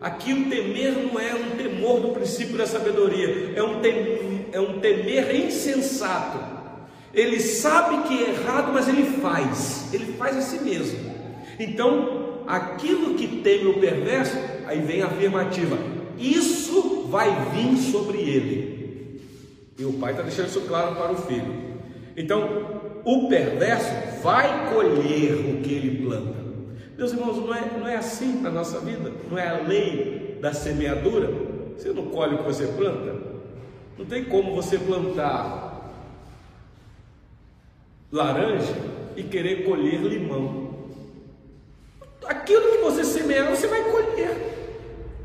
Aqui 0.00 0.32
o 0.32 0.48
temer 0.48 0.92
não 0.92 1.20
é 1.20 1.34
um 1.34 1.56
temor 1.56 2.00
do 2.00 2.08
princípio 2.10 2.56
da 2.56 2.66
sabedoria, 2.66 3.52
é 3.56 3.62
um, 3.62 3.80
tem, 3.80 4.46
é 4.52 4.60
um 4.60 4.78
temer 4.78 5.34
insensato. 5.34 6.38
Ele 7.12 7.40
sabe 7.40 8.06
que 8.06 8.22
é 8.22 8.30
errado, 8.30 8.72
mas 8.72 8.86
ele 8.86 9.02
faz, 9.20 9.92
ele 9.92 10.12
faz 10.12 10.36
a 10.36 10.40
si 10.40 10.62
mesmo. 10.62 10.98
Então, 11.58 12.17
aquilo 12.48 13.14
que 13.14 13.42
teme 13.42 13.66
o 13.66 13.78
perverso 13.78 14.36
Aí 14.68 14.80
vem 14.82 15.00
a 15.00 15.06
afirmativa: 15.06 15.78
Isso 16.18 17.06
vai 17.08 17.34
vir 17.50 17.76
sobre 17.78 18.18
ele. 18.18 19.22
E 19.78 19.84
o 19.84 19.94
pai 19.94 20.12
está 20.12 20.22
deixando 20.22 20.48
isso 20.48 20.60
claro 20.62 20.94
para 20.94 21.12
o 21.12 21.16
filho. 21.16 21.68
Então, 22.14 23.00
o 23.04 23.28
perverso 23.28 23.90
vai 24.22 24.74
colher 24.74 25.34
o 25.34 25.62
que 25.62 25.72
ele 25.72 26.04
planta. 26.04 26.36
Meus 26.98 27.12
irmãos, 27.12 27.36
não 27.36 27.54
é, 27.54 27.78
não 27.78 27.88
é 27.88 27.96
assim 27.96 28.40
na 28.42 28.50
nossa 28.50 28.80
vida, 28.80 29.10
não 29.30 29.38
é 29.38 29.48
a 29.48 29.62
lei 29.62 30.36
da 30.42 30.52
semeadura. 30.52 31.32
Você 31.76 31.90
não 31.90 32.06
colhe 32.06 32.34
o 32.34 32.38
que 32.38 32.44
você 32.44 32.66
planta. 32.66 33.16
Não 33.96 34.04
tem 34.04 34.24
como 34.24 34.54
você 34.54 34.76
plantar 34.76 35.94
laranja 38.12 38.74
e 39.16 39.22
querer 39.22 39.64
colher 39.64 40.00
limão. 40.02 40.67
Aquilo 42.28 42.72
que 42.72 42.78
você 42.78 43.04
semear, 43.04 43.50
você 43.50 43.66
vai 43.66 43.82
colher. 43.90 44.36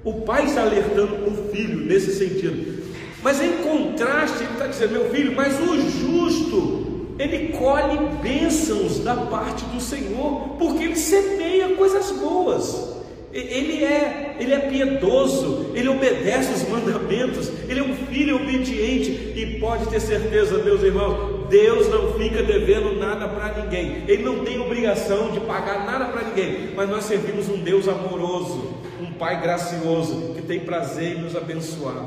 O 0.03 0.21
pai 0.21 0.45
está 0.45 0.61
alertando 0.61 1.27
o 1.27 1.49
filho 1.51 1.85
nesse 1.85 2.13
sentido. 2.13 2.81
Mas 3.21 3.41
em 3.41 3.57
contraste, 3.57 4.43
ele 4.43 4.53
está 4.53 4.67
dizendo: 4.67 4.93
meu 4.93 5.09
filho, 5.09 5.35
mas 5.35 5.59
o 5.59 5.79
justo, 5.89 7.15
ele 7.19 7.49
colhe 7.57 7.97
bênçãos 8.21 8.99
da 8.99 9.15
parte 9.15 9.63
do 9.65 9.79
Senhor, 9.79 10.55
porque 10.57 10.83
ele 10.83 10.95
semeia 10.95 11.75
coisas 11.75 12.11
boas. 12.11 12.92
Ele 13.34 13.84
é, 13.84 14.38
ele 14.39 14.54
é 14.54 14.60
piedoso, 14.60 15.72
ele 15.74 15.89
obedece 15.89 16.54
os 16.54 16.69
mandamentos, 16.69 17.52
ele 17.67 17.80
é 17.80 17.84
um 17.84 17.96
filho 17.96 18.36
obediente 18.36 19.34
e 19.36 19.58
pode 19.60 19.88
ter 19.88 20.00
certeza, 20.00 20.60
meus 20.60 20.84
irmãos, 20.84 21.48
Deus 21.50 21.89
não 21.89 22.13
fica 22.13 22.43
devendo 22.43 23.00
nada 23.00 23.28
para 23.28 23.63
ninguém. 23.63 24.04
Ele 24.08 24.22
não 24.22 24.46
tem 24.46 24.60
obrigação 24.60 25.32
de 25.32 25.39
pagar 25.39 25.84
nada 25.84 26.06
para 26.06 26.28
ninguém, 26.28 26.76
mas 26.76 26.88
nós 26.88 27.06
servimos 27.06 27.50
um 27.50 27.58
Deus 27.58 27.88
amoroso, 27.88 28.76
um 29.02 29.12
Pai 29.13 29.41
gracioso 29.41 30.36
que 30.36 30.43
tem 30.43 30.60
prazer 30.60 31.17
em 31.17 31.22
nos 31.22 31.36
abençoar. 31.36 32.06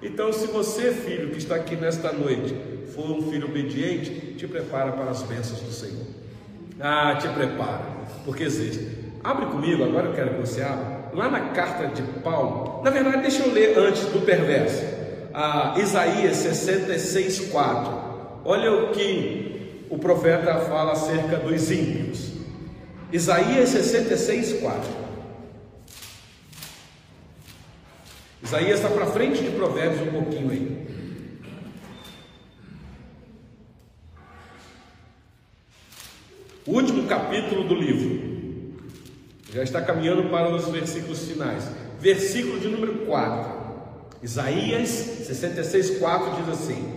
Então, 0.00 0.32
se 0.32 0.46
você, 0.46 0.92
filho 0.92 1.30
que 1.30 1.38
está 1.38 1.56
aqui 1.56 1.74
nesta 1.74 2.12
noite, 2.12 2.54
for 2.94 3.10
um 3.10 3.30
filho 3.30 3.48
obediente, 3.48 4.34
te 4.36 4.46
prepara 4.46 4.92
para 4.92 5.10
as 5.10 5.22
bênçãos 5.22 5.60
do 5.60 5.72
Senhor. 5.72 6.06
Ah, 6.78 7.16
te 7.20 7.28
prepara, 7.28 7.84
porque 8.24 8.44
existe. 8.44 9.05
Abre 9.26 9.46
comigo, 9.46 9.82
agora 9.82 10.06
eu 10.06 10.14
quero 10.14 10.34
que 10.34 10.40
você 10.42 10.62
abra, 10.62 11.10
lá 11.12 11.28
na 11.28 11.48
carta 11.48 11.88
de 11.88 12.00
Paulo. 12.20 12.80
Na 12.84 12.90
verdade, 12.92 13.22
deixa 13.22 13.42
eu 13.42 13.52
ler 13.52 13.76
antes 13.76 14.04
do 14.04 14.24
perverso. 14.24 14.84
Ah, 15.34 15.74
Isaías 15.78 16.36
66, 16.36 17.48
4. 17.48 17.92
Olha 18.44 18.72
o 18.72 18.92
que 18.92 19.84
o 19.90 19.98
profeta 19.98 20.60
fala 20.60 20.92
acerca 20.92 21.38
dos 21.38 21.72
ímpios. 21.72 22.34
Isaías 23.12 23.70
66, 23.70 24.60
4. 24.60 24.90
Isaías 28.44 28.78
está 28.78 28.88
para 28.88 29.06
frente 29.06 29.42
de 29.42 29.50
Provérbios 29.50 30.02
um 30.02 30.12
pouquinho 30.12 30.50
aí. 30.52 30.86
Último 36.64 37.08
capítulo 37.08 37.64
do 37.64 37.74
livro. 37.74 38.35
Já 39.52 39.62
está 39.62 39.80
caminhando 39.80 40.28
para 40.28 40.54
os 40.54 40.68
versículos 40.68 41.24
finais. 41.24 41.64
Versículo 42.00 42.58
de 42.58 42.68
número 42.68 43.06
4. 43.06 43.66
Isaías 44.22 44.88
66, 44.88 45.98
4 45.98 46.42
diz 46.42 46.48
assim: 46.48 46.94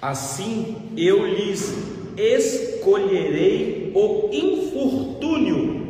Assim 0.00 0.92
eu 0.96 1.24
lhes 1.24 1.72
escolherei 2.16 3.92
o 3.94 4.28
infortúnio 4.32 5.82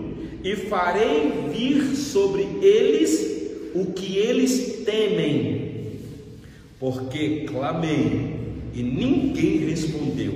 e 0.45 0.55
farei 0.57 1.49
vir 1.53 1.97
sobre 1.97 2.43
eles 2.61 3.33
o 3.75 3.93
que 3.93 4.19
eles 4.19 4.85
temem, 4.85 6.01
porque 6.79 7.47
clamei 7.47 8.37
e 8.75 8.83
ninguém 8.83 9.59
respondeu, 9.69 10.35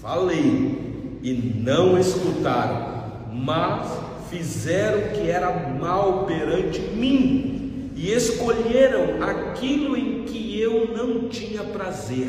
falei 0.00 0.83
e 1.24 1.32
não 1.32 1.98
escutaram, 1.98 3.32
mas 3.32 3.90
fizeram 4.28 4.98
o 4.98 5.08
que 5.14 5.30
era 5.30 5.50
mal 5.80 6.26
perante 6.26 6.80
mim 6.80 7.90
e 7.96 8.12
escolheram 8.12 9.22
aquilo 9.22 9.96
em 9.96 10.24
que 10.24 10.60
eu 10.60 10.94
não 10.94 11.30
tinha 11.30 11.62
prazer. 11.62 12.28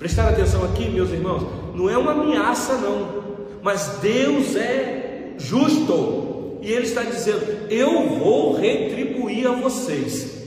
Prestar 0.00 0.30
atenção 0.30 0.64
aqui, 0.64 0.88
meus 0.88 1.10
irmãos, 1.10 1.46
não 1.76 1.88
é 1.88 1.96
uma 1.96 2.10
ameaça, 2.10 2.76
não, 2.78 3.22
mas 3.62 3.98
Deus 4.02 4.56
é 4.56 5.34
justo 5.38 6.58
e 6.60 6.72
Ele 6.72 6.86
está 6.86 7.02
dizendo: 7.02 7.70
Eu 7.70 8.08
vou 8.18 8.56
retribuir 8.56 9.46
a 9.46 9.52
vocês. 9.52 10.38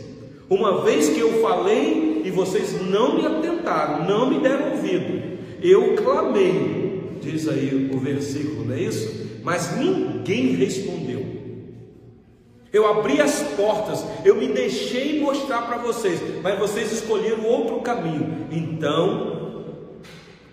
Uma 0.49 0.81
vez 0.81 1.07
que 1.07 1.21
eu 1.21 1.41
falei 1.41 2.23
e 2.25 2.31
vocês 2.31 2.81
não 2.81 3.15
me 3.15 3.25
atentaram, 3.25 4.05
não 4.05 4.29
me 4.29 4.39
deram 4.39 4.71
ouvido, 4.71 5.37
eu 5.61 5.95
clamei, 5.95 6.80
diz 7.21 7.47
aí 7.47 7.89
o 7.93 7.99
versículo, 7.99 8.65
não 8.65 8.75
é 8.75 8.81
isso? 8.81 9.39
Mas 9.43 9.77
ninguém 9.77 10.55
respondeu. 10.55 11.41
Eu 12.73 12.87
abri 12.87 13.19
as 13.19 13.41
portas, 13.55 14.03
eu 14.23 14.35
me 14.35 14.47
deixei 14.47 15.19
mostrar 15.19 15.63
para 15.63 15.77
vocês, 15.77 16.21
mas 16.41 16.57
vocês 16.57 16.91
escolheram 16.91 17.45
outro 17.45 17.81
caminho. 17.81 18.47
Então, 18.49 19.99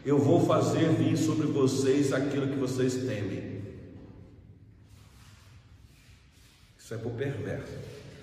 eu 0.05 0.19
vou 0.19 0.45
fazer 0.45 0.89
vir 0.91 1.17
sobre 1.17 1.47
vocês 1.47 2.13
aquilo 2.13 2.49
que 2.49 2.57
vocês 2.57 2.95
temem. 2.95 3.59
Isso 6.79 6.95
é 6.95 6.97
por 6.97 7.13
perverso. 7.13 7.73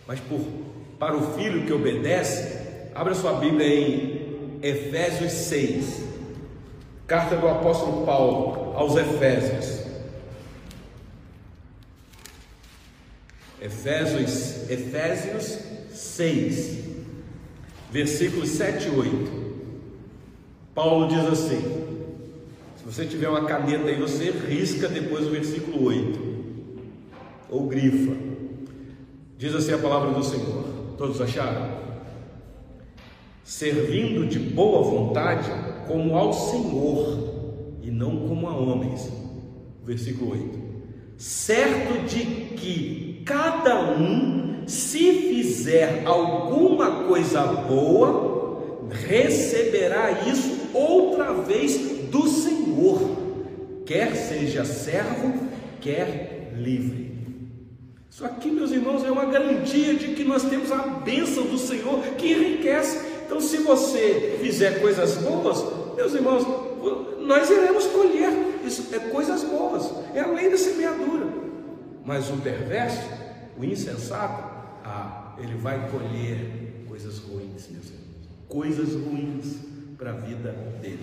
Mas 0.08 0.20
por, 0.20 0.40
para 1.00 1.16
o 1.16 1.38
filho 1.38 1.66
que 1.66 1.72
obedece, 1.72 2.90
abra 2.94 3.14
sua 3.14 3.34
Bíblia 3.34 3.68
em 3.68 4.60
Efésios 4.62 5.32
6. 5.32 6.15
Carta 7.08 7.36
do 7.36 7.48
apóstolo 7.48 8.04
Paulo 8.04 8.76
aos 8.76 8.96
Efésios. 8.96 9.86
Efésios, 13.62 14.70
Efésios 14.70 15.60
6, 15.92 16.80
versículos 17.92 18.50
7 18.50 18.88
e 18.88 18.92
8. 18.92 19.46
Paulo 20.74 21.08
diz 21.08 21.26
assim: 21.26 21.62
se 22.76 22.84
você 22.84 23.06
tiver 23.06 23.30
uma 23.30 23.46
caneta 23.46 23.88
aí, 23.88 24.00
você 24.00 24.32
risca 24.32 24.88
depois 24.88 25.28
o 25.28 25.32
versículo 25.32 25.86
8, 25.86 26.20
ou 27.52 27.68
grifa. 27.68 28.16
Diz 29.38 29.54
assim 29.54 29.74
a 29.74 29.78
palavra 29.78 30.12
do 30.12 30.24
Senhor. 30.24 30.64
Todos 30.98 31.22
acharam? 31.22 31.86
Servindo 33.44 34.28
de 34.28 34.40
boa 34.40 34.82
vontade 34.82 35.75
como 35.88 36.16
ao 36.16 36.34
Senhor 36.34 37.78
e 37.82 37.92
não 37.92 38.28
como 38.28 38.48
a 38.48 38.56
homens. 38.56 39.12
Versículo 39.84 40.32
8. 40.32 40.60
Certo 41.18 42.06
de 42.08 42.26
que 42.56 43.22
cada 43.26 43.98
um, 43.98 44.64
se 44.68 45.14
fizer 45.14 46.04
alguma 46.06 47.06
coisa 47.06 47.42
boa, 47.42 48.88
receberá 48.90 50.24
isso 50.28 50.70
outra 50.74 51.34
vez 51.34 52.10
do 52.10 52.28
Senhor, 52.28 53.00
quer 53.86 54.16
seja 54.16 54.66
servo, 54.66 55.48
quer 55.82 56.54
livre. 56.58 57.06
Isso 58.10 58.24
aqui, 58.26 58.50
meus 58.50 58.72
irmãos, 58.72 59.04
é 59.04 59.12
uma 59.12 59.26
garantia 59.26 59.94
de 59.94 60.10
que 60.16 60.24
nós 60.24 60.44
temos 60.44 60.72
a 60.72 60.78
bênção 60.78 61.44
do 61.44 61.58
Senhor 61.58 62.00
que 62.18 62.32
enriquece. 62.32 63.05
Então, 63.26 63.42
se 63.42 63.58
você 63.58 64.38
fizer 64.42 64.80
coisas 64.80 65.16
boas, 65.18 65.64
meus 65.96 66.14
irmãos, 66.14 66.46
nós 67.20 67.50
iremos 67.50 67.86
colher 67.88 68.62
isso, 68.66 68.94
é 68.94 69.00
coisas 69.00 69.44
boas, 69.44 69.92
é 70.14 70.22
a 70.22 70.28
lei 70.28 70.50
da 70.50 70.58
semeadura. 70.58 71.28
Mas 72.06 72.30
o 72.30 72.38
perverso, 72.38 73.10
o 73.58 73.66
insensato, 73.66 74.44
ah, 74.84 75.34
ele 75.40 75.56
vai 75.56 75.90
colher 75.90 76.86
coisas 76.88 77.18
ruins, 77.20 77.68
meus 77.70 77.88
irmãos, 77.88 78.30
coisas 78.48 78.94
ruins 78.94 79.58
para 79.98 80.12
a 80.12 80.14
vida 80.14 80.52
dele. 80.82 81.00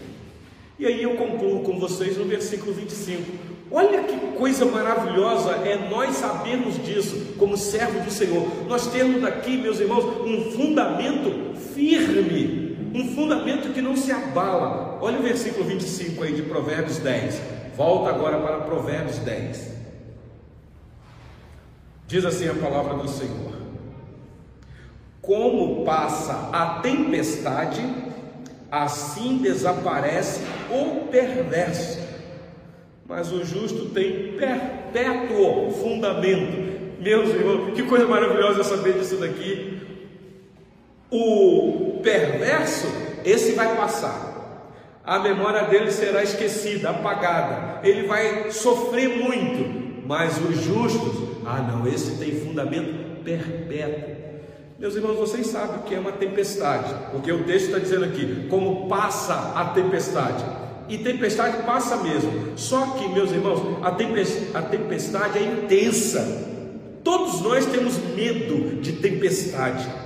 E 0.78 0.86
aí 0.86 1.02
eu 1.02 1.16
concluo 1.16 1.62
com 1.62 1.78
vocês 1.78 2.16
no 2.16 2.24
versículo 2.24 2.72
25. 2.72 3.51
Olha 3.72 4.02
que 4.02 4.36
coisa 4.36 4.66
maravilhosa 4.66 5.52
é 5.66 5.88
nós 5.88 6.16
sabermos 6.16 6.76
disso, 6.84 7.34
como 7.38 7.56
servo 7.56 8.00
do 8.00 8.10
Senhor. 8.10 8.46
Nós 8.68 8.86
temos 8.88 9.24
aqui, 9.24 9.56
meus 9.56 9.80
irmãos, 9.80 10.04
um 10.26 10.50
fundamento 10.52 11.56
firme, 11.74 12.90
um 12.94 13.14
fundamento 13.14 13.72
que 13.72 13.80
não 13.80 13.96
se 13.96 14.12
abala. 14.12 14.98
Olha 15.00 15.18
o 15.18 15.22
versículo 15.22 15.64
25 15.64 16.22
aí 16.22 16.34
de 16.34 16.42
Provérbios 16.42 16.98
10. 16.98 17.40
Volta 17.74 18.10
agora 18.10 18.38
para 18.40 18.58
Provérbios 18.58 19.18
10. 19.18 19.72
Diz 22.06 22.26
assim 22.26 22.46
a 22.46 22.54
palavra 22.54 22.94
do 22.94 23.08
Senhor: 23.08 23.54
Como 25.22 25.82
passa 25.82 26.50
a 26.52 26.80
tempestade, 26.80 27.82
assim 28.70 29.38
desaparece 29.38 30.42
o 30.70 31.06
perverso, 31.06 31.98
mas 33.12 33.30
o 33.30 33.44
justo 33.44 33.90
tem 33.90 34.38
perpétuo 34.38 35.70
fundamento. 35.70 36.96
Meus 36.98 37.28
irmãos, 37.28 37.74
que 37.74 37.82
coisa 37.82 38.06
maravilhosa 38.06 38.64
saber 38.64 38.94
disso 38.94 39.16
daqui. 39.16 39.82
O 41.10 42.00
perverso, 42.02 42.86
esse 43.22 43.52
vai 43.52 43.76
passar. 43.76 44.70
A 45.04 45.18
memória 45.18 45.64
dele 45.64 45.90
será 45.90 46.22
esquecida, 46.22 46.88
apagada. 46.88 47.86
Ele 47.86 48.06
vai 48.06 48.50
sofrer 48.50 49.18
muito. 49.18 50.06
Mas 50.06 50.38
os 50.38 50.64
justos, 50.64 51.42
ah 51.44 51.60
não, 51.60 51.86
esse 51.86 52.16
tem 52.16 52.40
fundamento 52.40 53.22
perpétuo. 53.22 54.14
Meus 54.78 54.96
irmãos, 54.96 55.18
vocês 55.18 55.48
sabem 55.48 55.80
o 55.80 55.82
que 55.82 55.94
é 55.94 56.00
uma 56.00 56.12
tempestade, 56.12 56.94
porque 57.10 57.30
o 57.30 57.44
texto 57.44 57.66
está 57.66 57.78
dizendo 57.78 58.06
aqui, 58.06 58.46
como 58.48 58.88
passa 58.88 59.52
a 59.54 59.66
tempestade. 59.66 60.61
E 60.88 60.98
tempestade 60.98 61.62
passa 61.64 61.96
mesmo. 61.98 62.56
Só 62.56 62.86
que, 62.98 63.08
meus 63.08 63.30
irmãos, 63.30 63.78
a 63.82 64.62
tempestade 64.62 65.38
é 65.38 65.42
intensa. 65.42 66.50
Todos 67.02 67.40
nós 67.40 67.66
temos 67.66 67.96
medo 68.14 68.80
de 68.80 68.92
tempestade 68.92 70.02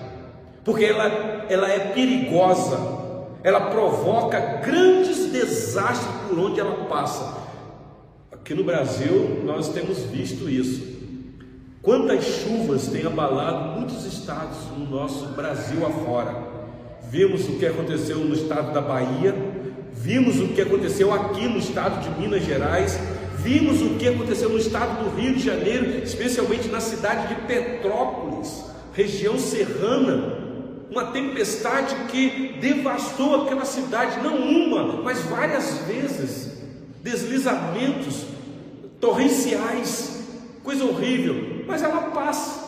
porque 0.67 0.85
ela, 0.85 1.47
ela 1.49 1.71
é 1.71 1.79
perigosa, 1.93 2.77
ela 3.45 3.71
provoca 3.71 4.61
grandes 4.65 5.27
desastres 5.27 6.11
por 6.29 6.37
onde 6.41 6.59
ela 6.59 6.87
passa. 6.87 7.39
Aqui 8.33 8.53
no 8.53 8.65
Brasil 8.65 9.43
nós 9.45 9.69
temos 9.69 9.99
visto 10.01 10.51
isso. 10.51 10.97
Quantas 11.81 12.25
chuvas 12.25 12.89
têm 12.89 13.07
abalado 13.07 13.79
muitos 13.79 14.05
estados 14.07 14.59
no 14.77 14.91
nosso 14.91 15.27
Brasil 15.29 15.87
afora. 15.87 16.35
Vimos 17.09 17.49
o 17.49 17.61
que 17.61 17.67
aconteceu 17.67 18.19
no 18.19 18.35
estado 18.35 18.73
da 18.73 18.81
Bahia, 18.81 19.33
vimos 19.97 20.39
o 20.39 20.49
que 20.49 20.61
aconteceu 20.61 21.13
aqui 21.13 21.49
no 21.49 21.59
estado 21.59 22.03
de 22.03 22.21
Minas 22.21 22.45
Gerais, 22.45 22.99
vimos 23.39 23.81
o 23.81 23.97
que 23.97 24.07
aconteceu 24.07 24.49
no 24.51 24.59
estado 24.59 25.03
do 25.03 25.17
Rio 25.17 25.35
de 25.35 25.43
Janeiro, 25.43 26.03
especialmente 26.05 26.69
na 26.69 26.81
cidade 26.81 27.35
de 27.35 27.41
Petrópolis, 27.43 28.65
região 28.93 29.39
serrana, 29.39 30.45
uma 30.91 31.07
tempestade 31.07 31.95
que 32.09 32.57
devastou 32.61 33.43
aquela 33.43 33.65
cidade, 33.65 34.23
não 34.23 34.37
uma, 34.37 35.03
mas 35.03 35.21
várias 35.23 35.79
vezes, 35.87 36.53
deslizamentos 37.03 38.25
torrenciais, 39.01 40.21
coisa 40.63 40.85
horrível, 40.85 41.65
mas 41.67 41.83
ela 41.83 42.11
passa. 42.11 42.66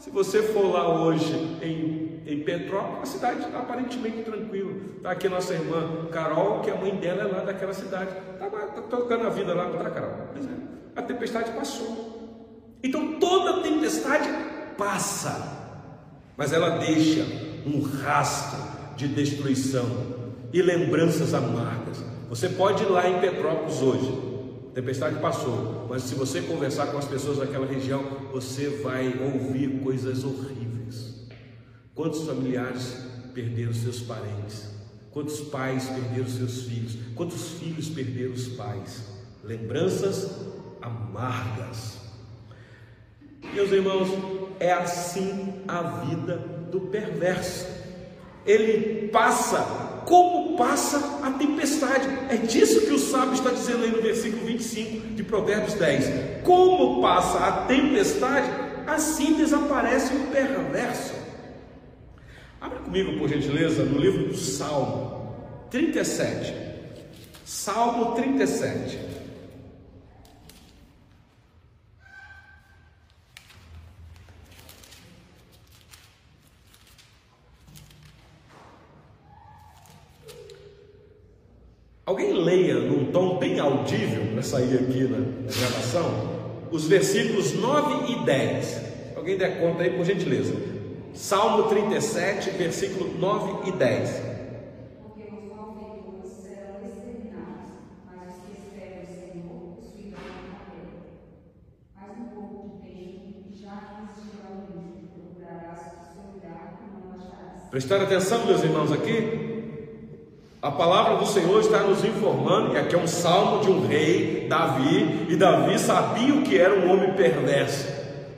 Se 0.00 0.08
você 0.08 0.42
for 0.42 0.72
lá 0.72 0.98
hoje 0.98 1.30
em, 1.60 2.22
em 2.26 2.42
Petrópolis, 2.42 3.02
a 3.02 3.06
cidade 3.06 3.44
aparentemente 3.54 4.22
tranquila. 4.22 4.72
Está 4.96 5.10
aqui 5.10 5.28
nossa 5.28 5.52
irmã 5.52 6.06
Carol, 6.10 6.60
que 6.60 6.70
a 6.70 6.74
mãe 6.74 6.96
dela 6.96 7.20
é 7.20 7.24
lá 7.26 7.44
daquela 7.44 7.74
cidade. 7.74 8.10
Está 8.32 8.48
tá 8.48 8.82
tocando 8.88 9.26
a 9.26 9.28
vida 9.28 9.52
lá, 9.52 9.68
não 9.68 9.76
está, 9.76 9.90
Carol? 9.90 10.10
Pois 10.32 10.46
é, 10.46 10.48
a 10.96 11.02
tempestade 11.02 11.52
passou. 11.52 12.78
Então 12.82 13.20
toda 13.20 13.62
tempestade 13.62 14.26
passa, 14.78 15.76
mas 16.34 16.50
ela 16.54 16.78
deixa 16.78 17.26
um 17.66 17.82
rastro 17.82 18.58
de 18.96 19.06
destruição 19.06 19.84
e 20.50 20.62
lembranças 20.62 21.34
amargas. 21.34 22.02
Você 22.30 22.48
pode 22.48 22.84
ir 22.84 22.88
lá 22.88 23.06
em 23.06 23.20
Petrópolis 23.20 23.82
hoje, 23.82 24.29
a 24.70 24.72
tempestade 24.72 25.18
passou, 25.18 25.86
mas 25.88 26.04
se 26.04 26.14
você 26.14 26.42
conversar 26.42 26.86
com 26.92 26.98
as 26.98 27.04
pessoas 27.04 27.38
daquela 27.38 27.66
região, 27.66 28.04
você 28.32 28.68
vai 28.68 29.12
ouvir 29.20 29.80
coisas 29.82 30.22
horríveis. 30.22 31.26
Quantos 31.92 32.24
familiares 32.24 32.96
perderam 33.34 33.74
seus 33.74 33.98
parentes? 33.98 34.70
Quantos 35.10 35.40
pais 35.40 35.88
perderam 35.88 36.28
seus 36.28 36.62
filhos? 36.62 36.96
Quantos 37.16 37.48
filhos 37.58 37.88
perderam 37.88 38.32
os 38.32 38.46
pais? 38.50 39.06
Lembranças 39.42 40.36
amargas. 40.80 41.96
Meus 43.52 43.72
irmãos, 43.72 44.08
é 44.60 44.72
assim 44.72 45.64
a 45.66 45.82
vida 45.82 46.36
do 46.70 46.82
perverso. 46.82 47.66
Ele 48.46 49.08
passa 49.08 49.90
como 50.06 50.56
passa 50.56 51.20
a 51.22 51.30
tempestade. 51.30 52.08
É 52.28 52.36
disso 52.36 52.80
que 52.80 52.92
o 52.92 52.98
sábio 52.98 53.34
está 53.34 53.50
dizendo 53.50 53.84
aí 53.84 53.90
no 53.90 54.02
versículo 54.02 54.44
25 54.44 55.14
de 55.14 55.22
Provérbios 55.22 55.74
10. 55.74 56.42
Como 56.42 57.00
passa 57.00 57.38
a 57.38 57.52
tempestade, 57.66 58.50
assim 58.86 59.34
desaparece 59.34 60.14
o 60.14 60.26
perverso. 60.32 61.14
Abra 62.60 62.80
comigo, 62.80 63.18
por 63.18 63.28
gentileza, 63.28 63.84
no 63.84 63.98
livro 63.98 64.24
do 64.24 64.36
Salmo 64.36 65.34
37. 65.70 66.54
Salmo 67.44 68.12
37. 68.16 68.98
Alguém 82.20 82.34
leia 82.34 82.74
num 82.74 83.06
tom 83.06 83.38
bem 83.38 83.58
audível 83.58 84.26
para 84.34 84.42
sair 84.42 84.74
aqui 84.74 85.04
na, 85.04 85.20
na 85.20 85.52
gravação 85.58 86.28
os 86.70 86.86
versículos 86.86 87.54
9 87.54 88.12
e 88.12 88.24
10. 88.26 88.80
Alguém 89.16 89.38
der 89.38 89.58
conta 89.58 89.82
aí, 89.82 89.90
por 89.96 90.04
gentileza. 90.04 90.54
Salmo 91.14 91.62
37, 91.70 92.50
versículo 92.50 93.18
9 93.18 93.70
e 93.70 93.72
10. 93.72 94.10
Porque 95.02 95.22
os 95.34 95.48
malfeitores 95.48 96.30
serão 96.42 96.84
exterminados, 96.84 97.72
mas 98.04 98.28
os 98.28 98.44
que 98.44 98.52
esperam 98.52 99.02
o 99.02 99.06
Senhor 99.06 99.78
os 99.78 99.90
ficarão 99.96 100.44
na 100.52 100.76
Mas 101.96 102.18
um 102.18 102.34
pouco 102.34 102.68
de 102.68 102.86
tempo, 102.86 103.44
já 103.58 103.96
existirá 103.96 104.50
o 104.52 104.76
lixo, 104.76 105.08
procurarás 105.14 105.80
o 105.80 106.12
seu 106.12 106.34
lugar 106.34 106.80
e 106.84 107.02
não 107.02 107.12
acharás. 107.14 107.70
Prestar 107.70 108.02
atenção, 108.02 108.44
meus 108.44 108.62
irmãos, 108.62 108.92
aqui. 108.92 109.49
A 110.62 110.70
palavra 110.70 111.16
do 111.16 111.24
Senhor 111.24 111.58
está 111.58 111.78
nos 111.78 112.04
informando, 112.04 112.72
que 112.72 112.76
aqui 112.76 112.94
é 112.94 112.98
um 112.98 113.06
salmo 113.06 113.62
de 113.62 113.70
um 113.70 113.86
rei, 113.86 114.46
Davi, 114.46 115.26
e 115.30 115.34
Davi 115.34 115.78
sabia 115.78 116.34
o 116.34 116.42
que 116.42 116.58
era 116.58 116.74
um 116.74 116.92
homem 116.92 117.14
perverso. 117.14 117.88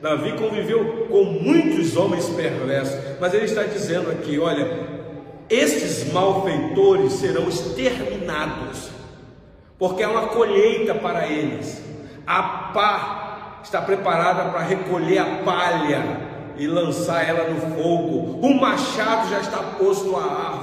Davi 0.01 0.33
conviveu 0.35 1.09
com 1.11 1.25
muitos 1.25 1.97
homens 1.97 2.29
perversos, 2.29 2.97
mas 3.21 3.35
ele 3.35 3.47
está 3.47 3.65
dizendo 3.65 4.09
aqui: 4.13 4.39
olha, 4.39 4.87
estes 5.51 6.13
malfeitores 6.13 7.15
serão 7.15 7.49
exterminados, 7.49 8.89
porque 9.77 10.05
há 10.05 10.09
uma 10.09 10.29
colheita 10.29 10.95
para 10.95 11.27
eles. 11.27 11.83
A 12.25 12.41
pá 12.73 13.59
está 13.65 13.83
preparada 13.83 14.49
para 14.51 14.61
recolher 14.61 15.19
a 15.19 15.43
palha 15.45 16.05
e 16.57 16.69
lançar 16.69 17.29
ela 17.29 17.51
no 17.51 17.61
fogo. 17.75 18.47
O 18.47 18.61
machado 18.61 19.29
já 19.29 19.41
está 19.41 19.59
posto 19.59 20.15
à 20.15 20.23
árvore 20.23 20.62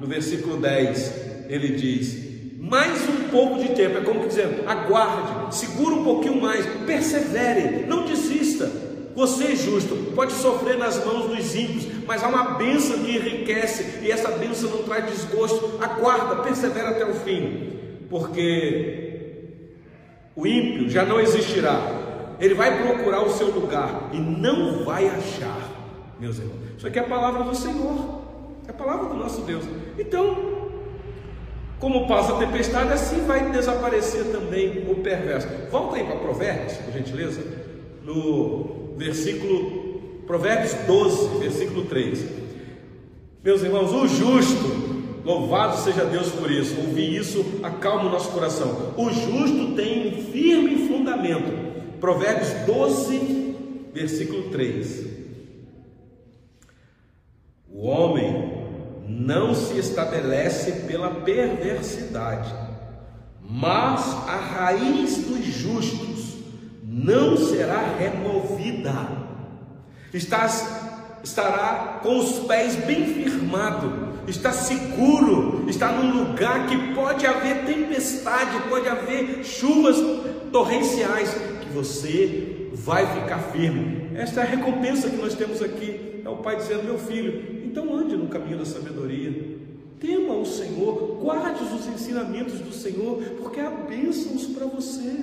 no 0.00 0.06
versículo 0.06 0.56
10, 0.56 1.46
ele 1.48 1.68
diz: 1.76 2.30
mais 2.58 3.08
um 3.08 3.28
pouco 3.30 3.62
de 3.62 3.70
tempo, 3.74 3.98
é 3.98 4.00
como 4.00 4.26
dizendo, 4.26 4.68
aguarde, 4.68 5.54
segura 5.54 5.94
um 5.94 6.04
pouquinho 6.04 6.40
mais, 6.40 6.64
persevere, 6.86 7.86
não 7.86 8.04
desista. 8.04 8.70
Você 9.14 9.44
é 9.52 9.56
justo, 9.56 10.12
pode 10.14 10.32
sofrer 10.32 10.78
nas 10.78 11.04
mãos 11.04 11.26
dos 11.26 11.54
ímpios, 11.54 11.86
mas 12.06 12.22
há 12.22 12.28
uma 12.28 12.54
bênção 12.54 12.98
que 12.98 13.16
enriquece 13.16 14.00
e 14.02 14.10
essa 14.10 14.30
bênção 14.30 14.70
não 14.70 14.84
traz 14.84 15.04
desgosto. 15.10 15.78
Aguarda, 15.82 16.42
persevera 16.42 16.90
até 16.90 17.04
o 17.04 17.14
fim, 17.14 17.72
porque 18.08 19.10
o 20.34 20.46
ímpio 20.46 20.88
já 20.88 21.04
não 21.04 21.20
existirá. 21.20 21.80
Ele 22.38 22.54
vai 22.54 22.82
procurar 22.82 23.22
o 23.22 23.30
seu 23.30 23.48
lugar 23.48 24.10
e 24.12 24.18
não 24.18 24.84
vai 24.84 25.08
achar, 25.08 25.60
meus 26.18 26.38
irmãos. 26.38 26.60
Isso 26.78 26.86
aqui 26.86 26.98
é 26.98 27.02
a 27.02 27.08
palavra 27.08 27.42
do 27.42 27.54
Senhor, 27.54 28.19
é 28.70 28.72
a 28.72 28.72
palavra 28.72 29.08
do 29.08 29.16
nosso 29.16 29.42
Deus. 29.42 29.64
Então, 29.98 30.70
como 31.80 32.06
passa 32.06 32.34
a 32.34 32.38
tempestade, 32.38 32.92
assim 32.92 33.26
vai 33.26 33.50
desaparecer 33.50 34.26
também 34.26 34.84
o 34.88 34.96
perverso. 34.96 35.48
Volta 35.70 35.96
aí 35.96 36.04
para 36.04 36.16
Provérbios, 36.16 36.74
por 36.74 36.92
gentileza, 36.92 37.42
no 38.04 38.94
versículo, 38.96 40.22
Provérbios 40.26 40.72
12, 40.86 41.38
versículo 41.38 41.84
3. 41.86 42.24
Meus 43.42 43.62
irmãos, 43.62 43.92
o 43.92 44.06
justo, 44.06 45.22
louvado 45.24 45.76
seja 45.78 46.04
Deus 46.04 46.30
por 46.30 46.50
isso, 46.50 46.78
ouvir 46.80 47.16
isso 47.16 47.44
acalma 47.64 48.04
o 48.04 48.12
nosso 48.12 48.30
coração. 48.30 48.94
O 48.96 49.10
justo 49.10 49.74
tem 49.74 50.08
um 50.08 50.30
firme 50.30 50.86
fundamento. 50.86 51.98
Provérbios 51.98 52.50
12, 52.66 53.56
versículo 53.92 54.44
3. 54.50 55.06
O 57.72 57.86
homem 57.86 58.59
não 59.10 59.54
se 59.54 59.76
estabelece 59.76 60.70
pela 60.86 61.10
perversidade, 61.10 62.54
mas 63.42 64.00
a 64.28 64.36
raiz 64.36 65.16
dos 65.18 65.44
justos 65.44 66.36
não 66.84 67.36
será 67.36 67.96
removida. 67.98 68.94
Estás, 70.14 70.64
estará 71.24 71.98
com 72.02 72.18
os 72.18 72.38
pés 72.46 72.76
bem 72.76 73.04
firmado, 73.12 74.10
está 74.28 74.52
seguro, 74.52 75.64
está 75.68 75.90
num 75.90 76.24
lugar 76.24 76.68
que 76.68 76.94
pode 76.94 77.26
haver 77.26 77.64
tempestade, 77.64 78.68
pode 78.68 78.88
haver 78.88 79.44
chuvas 79.44 79.96
torrenciais, 80.52 81.34
que 81.60 81.68
você 81.70 82.70
vai 82.74 83.06
ficar 83.20 83.38
firme. 83.38 84.10
Esta 84.14 84.40
é 84.40 84.44
a 84.44 84.46
recompensa 84.46 85.10
que 85.10 85.16
nós 85.16 85.34
temos 85.34 85.60
aqui. 85.60 86.22
É 86.24 86.28
o 86.28 86.36
pai 86.36 86.56
dizendo: 86.56 86.84
Meu 86.84 86.98
filho, 86.98 87.59
então 87.70 87.94
ande 87.94 88.16
no 88.16 88.26
caminho 88.26 88.58
da 88.58 88.64
sabedoria. 88.64 89.60
Tema 90.00 90.34
o 90.34 90.44
Senhor, 90.44 91.18
guarde 91.22 91.62
os 91.62 91.86
ensinamentos 91.86 92.58
do 92.58 92.72
Senhor, 92.72 93.22
porque 93.38 93.60
há 93.60 93.70
bênçãos 93.70 94.46
para 94.46 94.66
você, 94.66 95.14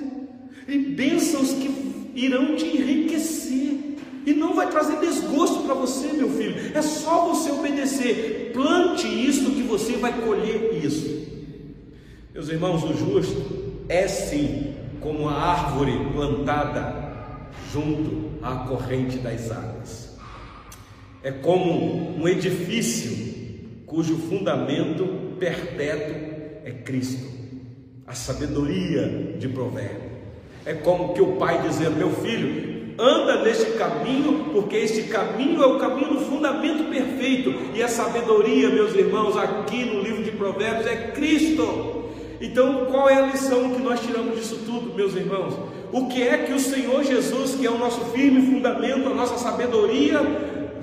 e 0.66 0.78
bênçãos 0.78 1.52
que 1.52 2.10
irão 2.14 2.56
te 2.56 2.64
enriquecer, 2.64 3.96
e 4.24 4.32
não 4.32 4.54
vai 4.54 4.70
trazer 4.70 4.98
desgosto 4.98 5.64
para 5.64 5.74
você, 5.74 6.12
meu 6.12 6.30
filho. 6.30 6.54
É 6.74 6.80
só 6.80 7.26
você 7.26 7.50
obedecer. 7.50 8.52
Plante 8.54 9.06
isso 9.06 9.50
que 9.50 9.62
você 9.62 9.92
vai 9.92 10.20
colher 10.20 10.82
isso. 10.84 11.26
Meus 12.32 12.48
irmãos, 12.48 12.82
o 12.82 12.94
justo 12.94 13.82
é 13.88 14.06
sim 14.06 14.74
como 15.00 15.28
a 15.28 15.32
árvore 15.32 15.92
plantada 16.12 17.48
junto 17.72 18.30
à 18.42 18.66
corrente 18.66 19.18
das 19.18 19.50
águas 19.50 20.07
é 21.22 21.32
como 21.32 22.16
um 22.20 22.28
edifício 22.28 23.28
cujo 23.86 24.16
fundamento 24.16 25.34
perpétuo 25.38 26.14
é 26.64 26.70
Cristo, 26.84 27.26
a 28.06 28.12
sabedoria 28.12 29.34
de 29.38 29.48
Provérbio. 29.48 30.08
É 30.64 30.74
como 30.74 31.14
que 31.14 31.20
o 31.20 31.36
pai 31.36 31.62
dizer: 31.62 31.90
Meu 31.90 32.10
filho, 32.10 32.94
anda 32.98 33.42
neste 33.42 33.72
caminho, 33.72 34.50
porque 34.52 34.76
este 34.76 35.04
caminho 35.04 35.62
é 35.62 35.66
o 35.66 35.78
caminho 35.78 36.14
do 36.14 36.20
fundamento 36.20 36.90
perfeito, 36.90 37.54
e 37.74 37.82
a 37.82 37.88
sabedoria, 37.88 38.68
meus 38.68 38.94
irmãos, 38.94 39.36
aqui 39.36 39.84
no 39.84 40.02
livro 40.02 40.22
de 40.22 40.32
Provérbios 40.32 40.86
é 40.86 41.12
Cristo. 41.12 42.04
Então, 42.40 42.86
qual 42.86 43.08
é 43.08 43.14
a 43.14 43.26
lição 43.26 43.70
que 43.70 43.82
nós 43.82 44.00
tiramos 44.00 44.36
disso 44.36 44.60
tudo, 44.64 44.94
meus 44.94 45.14
irmãos? 45.16 45.54
O 45.90 46.06
que 46.06 46.22
é 46.22 46.38
que 46.38 46.52
o 46.52 46.60
Senhor 46.60 47.02
Jesus, 47.02 47.56
que 47.56 47.66
é 47.66 47.70
o 47.70 47.78
nosso 47.78 48.00
firme 48.12 48.42
fundamento, 48.42 49.08
a 49.08 49.14
nossa 49.14 49.38
sabedoria 49.38 50.20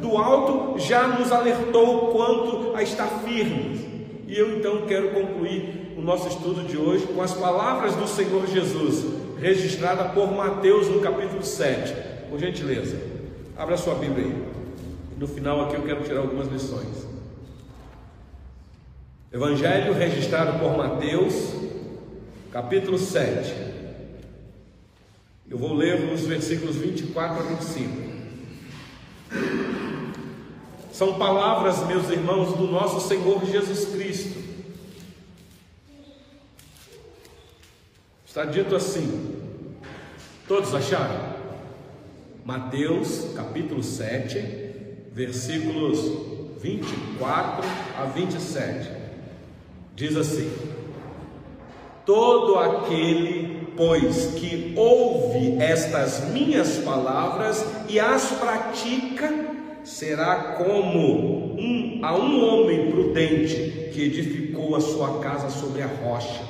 do 0.01 0.17
alto, 0.17 0.79
já 0.79 1.07
nos 1.07 1.31
alertou 1.31 2.07
quanto 2.11 2.75
a 2.75 2.83
estar 2.83 3.07
firmes? 3.23 3.81
E 4.27 4.37
eu 4.37 4.57
então 4.57 4.85
quero 4.87 5.11
concluir 5.11 5.93
o 5.97 6.01
nosso 6.01 6.27
estudo 6.27 6.63
de 6.67 6.77
hoje 6.77 7.05
com 7.07 7.21
as 7.21 7.33
palavras 7.33 7.95
do 7.95 8.07
Senhor 8.07 8.45
Jesus, 8.47 9.05
registrada 9.39 10.05
por 10.05 10.31
Mateus 10.31 10.87
no 10.89 10.99
capítulo 10.99 11.43
7. 11.43 11.93
Por 12.29 12.39
gentileza, 12.39 12.97
abra 13.57 13.77
sua 13.77 13.95
Bíblia 13.95 14.25
aí. 14.25 14.43
No 15.17 15.27
final 15.27 15.61
aqui 15.61 15.75
eu 15.75 15.83
quero 15.83 16.03
tirar 16.03 16.19
algumas 16.19 16.47
lições. 16.47 17.07
Evangelho 19.31 19.93
registrado 19.93 20.59
por 20.59 20.77
Mateus, 20.77 21.53
capítulo 22.51 22.97
7. 22.97 23.53
Eu 25.49 25.57
vou 25.57 25.73
ler 25.73 26.11
os 26.13 26.21
versículos 26.21 26.75
24 26.75 27.39
a 27.39 27.43
25. 27.43 28.04
São 30.95 31.15
palavras, 31.15 31.85
meus 31.87 32.09
irmãos, 32.09 32.55
do 32.55 32.67
nosso 32.67 33.05
Senhor 33.05 33.43
Jesus 33.45 33.83
Cristo. 33.93 34.41
Está 38.25 38.45
dito 38.45 38.73
assim. 38.73 39.41
Todos 40.47 40.73
acharam? 40.73 41.35
Mateus, 42.45 43.25
capítulo 43.35 43.83
7, 43.83 44.39
versículos 45.11 45.99
24 46.61 47.67
a 47.99 48.05
27. 48.05 48.89
Diz 49.97 50.15
assim: 50.15 50.49
Todo 52.05 52.57
aquele, 52.57 53.67
pois, 53.75 54.27
que 54.35 54.73
ouve 54.77 55.61
estas 55.61 56.29
minhas 56.29 56.77
palavras 56.77 57.65
e 57.89 57.99
as 57.99 58.31
pratica, 58.31 59.44
será 59.85 60.55
como 60.57 61.55
um, 61.57 61.99
a 62.03 62.17
um 62.17 62.43
homem 62.43 62.91
prudente 62.91 63.89
que 63.93 64.01
edificou 64.01 64.75
a 64.75 64.81
sua 64.81 65.19
casa 65.19 65.49
sobre 65.49 65.81
a 65.81 65.87
rocha. 65.87 66.43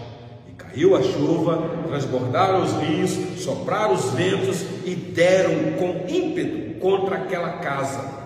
E 0.50 0.54
caiu 0.54 0.96
a 0.96 1.04
chuva, 1.04 1.70
transbordaram 1.88 2.64
os 2.64 2.74
rios, 2.82 3.12
sopraram 3.44 3.94
os 3.94 4.12
ventos 4.12 4.66
e 4.86 4.96
deram 4.96 5.74
com 5.78 6.12
ímpeto 6.12 6.80
contra 6.80 7.18
aquela 7.18 7.60
casa 7.60 8.26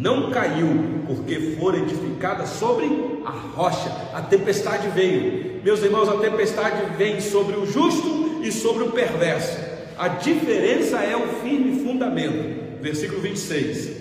não 0.00 0.30
caiu, 0.30 0.66
porque 1.06 1.56
fora 1.58 1.76
edificada 1.76 2.46
sobre 2.46 2.86
a 3.24 3.30
rocha. 3.30 3.90
A 4.14 4.22
tempestade 4.22 4.88
veio. 4.88 5.60
Meus 5.62 5.82
irmãos, 5.82 6.08
a 6.08 6.16
tempestade 6.16 6.96
vem 6.96 7.20
sobre 7.20 7.56
o 7.56 7.66
justo 7.66 8.40
e 8.42 8.50
sobre 8.50 8.84
o 8.84 8.92
perverso. 8.92 9.58
A 9.98 10.08
diferença 10.08 11.00
é 11.00 11.14
o 11.14 11.28
firme 11.42 11.84
fundamento. 11.84 12.80
Versículo 12.80 13.20
26. 13.20 13.99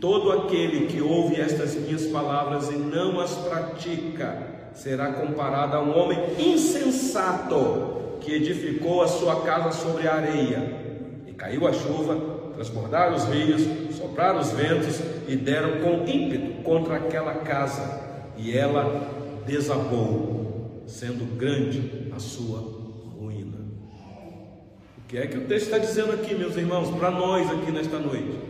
Todo 0.00 0.30
aquele 0.30 0.86
que 0.86 1.00
ouve 1.00 1.40
estas 1.40 1.74
minhas 1.74 2.06
palavras 2.06 2.68
e 2.68 2.76
não 2.76 3.18
as 3.20 3.34
pratica, 3.34 4.46
será 4.74 5.12
comparado 5.12 5.76
a 5.76 5.82
um 5.82 5.98
homem 5.98 6.18
insensato 6.38 8.18
que 8.20 8.32
edificou 8.32 9.02
a 9.02 9.08
sua 9.08 9.42
casa 9.42 9.72
sobre 9.72 10.06
a 10.06 10.14
areia. 10.14 10.88
E 11.26 11.32
caiu 11.32 11.66
a 11.66 11.72
chuva, 11.72 12.16
transbordaram 12.54 13.16
os 13.16 13.24
rios, 13.24 13.62
sopraram 13.96 14.40
os 14.40 14.52
ventos 14.52 15.00
e 15.26 15.34
deram 15.34 15.80
com 15.80 16.08
ímpeto 16.08 16.62
contra 16.62 16.96
aquela 16.96 17.34
casa, 17.34 18.00
e 18.36 18.56
ela 18.56 19.42
desabou, 19.46 20.82
sendo 20.86 21.36
grande 21.36 22.10
a 22.14 22.20
sua 22.20 22.60
ruína. 23.18 23.58
O 24.98 25.08
que 25.08 25.18
é 25.18 25.26
que 25.26 25.38
o 25.38 25.46
texto 25.46 25.66
está 25.66 25.78
dizendo 25.78 26.12
aqui, 26.12 26.34
meus 26.34 26.56
irmãos, 26.56 26.88
para 26.96 27.10
nós 27.10 27.50
aqui 27.50 27.72
nesta 27.72 27.98
noite? 27.98 28.47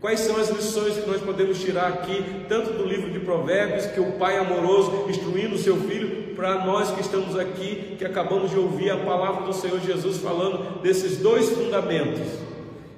Quais 0.00 0.20
são 0.20 0.36
as 0.36 0.50
lições 0.50 0.98
que 0.98 1.08
nós 1.08 1.20
podemos 1.20 1.60
tirar 1.60 1.88
aqui, 1.88 2.44
tanto 2.48 2.72
do 2.74 2.84
livro 2.84 3.10
de 3.10 3.18
Provérbios, 3.20 3.86
que 3.86 4.00
o 4.00 4.12
pai 4.12 4.36
amoroso 4.36 5.06
instruindo 5.08 5.54
o 5.54 5.58
seu 5.58 5.76
filho, 5.76 6.34
para 6.34 6.64
nós 6.64 6.90
que 6.90 7.00
estamos 7.00 7.38
aqui, 7.38 7.96
que 7.98 8.04
acabamos 8.04 8.50
de 8.50 8.58
ouvir 8.58 8.90
a 8.90 8.98
palavra 8.98 9.46
do 9.46 9.52
Senhor 9.52 9.80
Jesus 9.80 10.18
falando 10.18 10.82
desses 10.82 11.16
dois 11.18 11.48
fundamentos 11.48 12.46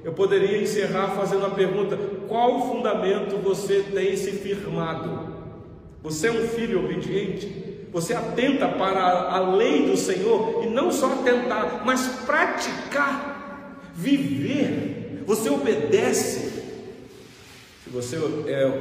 eu 0.08 0.14
poderia 0.14 0.62
encerrar 0.62 1.08
fazendo 1.08 1.44
a 1.44 1.50
pergunta: 1.50 1.98
qual 2.26 2.66
fundamento 2.66 3.36
você 3.42 3.84
tem 3.92 4.16
se 4.16 4.32
firmado? 4.32 5.36
Você 6.02 6.28
é 6.28 6.32
um 6.32 6.48
filho 6.48 6.84
obediente? 6.84 7.86
Você 7.92 8.14
atenta 8.14 8.68
para 8.68 9.02
a 9.02 9.54
lei 9.54 9.86
do 9.86 9.98
Senhor 9.98 10.62
e 10.64 10.66
não 10.66 10.90
só 10.90 11.12
atentar, 11.12 11.82
mas 11.84 12.06
praticar, 12.24 13.82
viver. 13.94 15.24
Você 15.26 15.50
obedece. 15.50 16.47
Se 17.88 17.94
você 17.94 18.16
é 18.48 18.80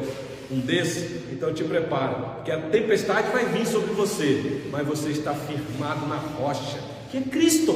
um 0.52 0.60
desses, 0.60 1.32
então 1.32 1.54
te 1.54 1.64
prepara, 1.64 2.42
que 2.44 2.52
a 2.52 2.60
tempestade 2.60 3.32
vai 3.32 3.46
vir 3.46 3.66
sobre 3.66 3.94
você, 3.94 4.64
mas 4.70 4.86
você 4.86 5.12
está 5.12 5.34
firmado 5.34 6.06
na 6.08 6.18
rocha, 6.18 6.78
que 7.10 7.18
é 7.18 7.22
Cristo. 7.22 7.74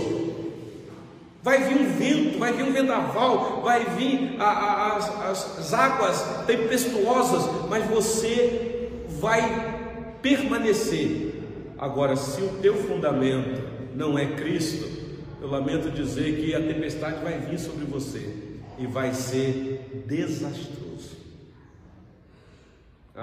Vai 1.42 1.64
vir 1.64 1.78
um 1.78 1.98
vento, 1.98 2.38
vai 2.38 2.52
vir 2.52 2.64
um 2.64 2.74
vendaval, 2.74 3.62
vai 3.64 3.86
vir 3.98 4.36
a, 4.40 4.44
a, 4.44 4.98
as, 4.98 5.60
as 5.60 5.74
águas 5.74 6.46
tempestuosas, 6.46 7.70
mas 7.70 7.88
você 7.88 8.90
vai 9.22 10.18
permanecer. 10.22 11.34
Agora, 11.78 12.18
se 12.18 12.42
o 12.42 12.50
teu 12.62 12.76
fundamento 12.76 13.62
não 13.96 14.20
é 14.20 14.26
Cristo, 14.26 14.86
eu 15.42 15.50
lamento 15.50 15.90
dizer 15.92 16.42
que 16.42 16.54
a 16.54 16.60
tempestade 16.60 17.24
vai 17.24 17.40
vir 17.40 17.58
sobre 17.58 17.86
você 17.86 18.30
e 18.78 18.86
vai 18.86 19.14
ser 19.14 20.04
desastroso. 20.06 20.81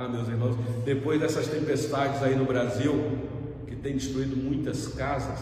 Ah, 0.01 0.07
meus 0.07 0.29
irmãos, 0.29 0.55
depois 0.85 1.21
dessas 1.21 1.49
tempestades 1.49 2.23
aí 2.23 2.37
no 2.37 2.45
Brasil, 2.45 2.95
que 3.67 3.75
tem 3.75 3.97
destruído 3.97 4.37
muitas 4.37 4.87
casas, 4.87 5.41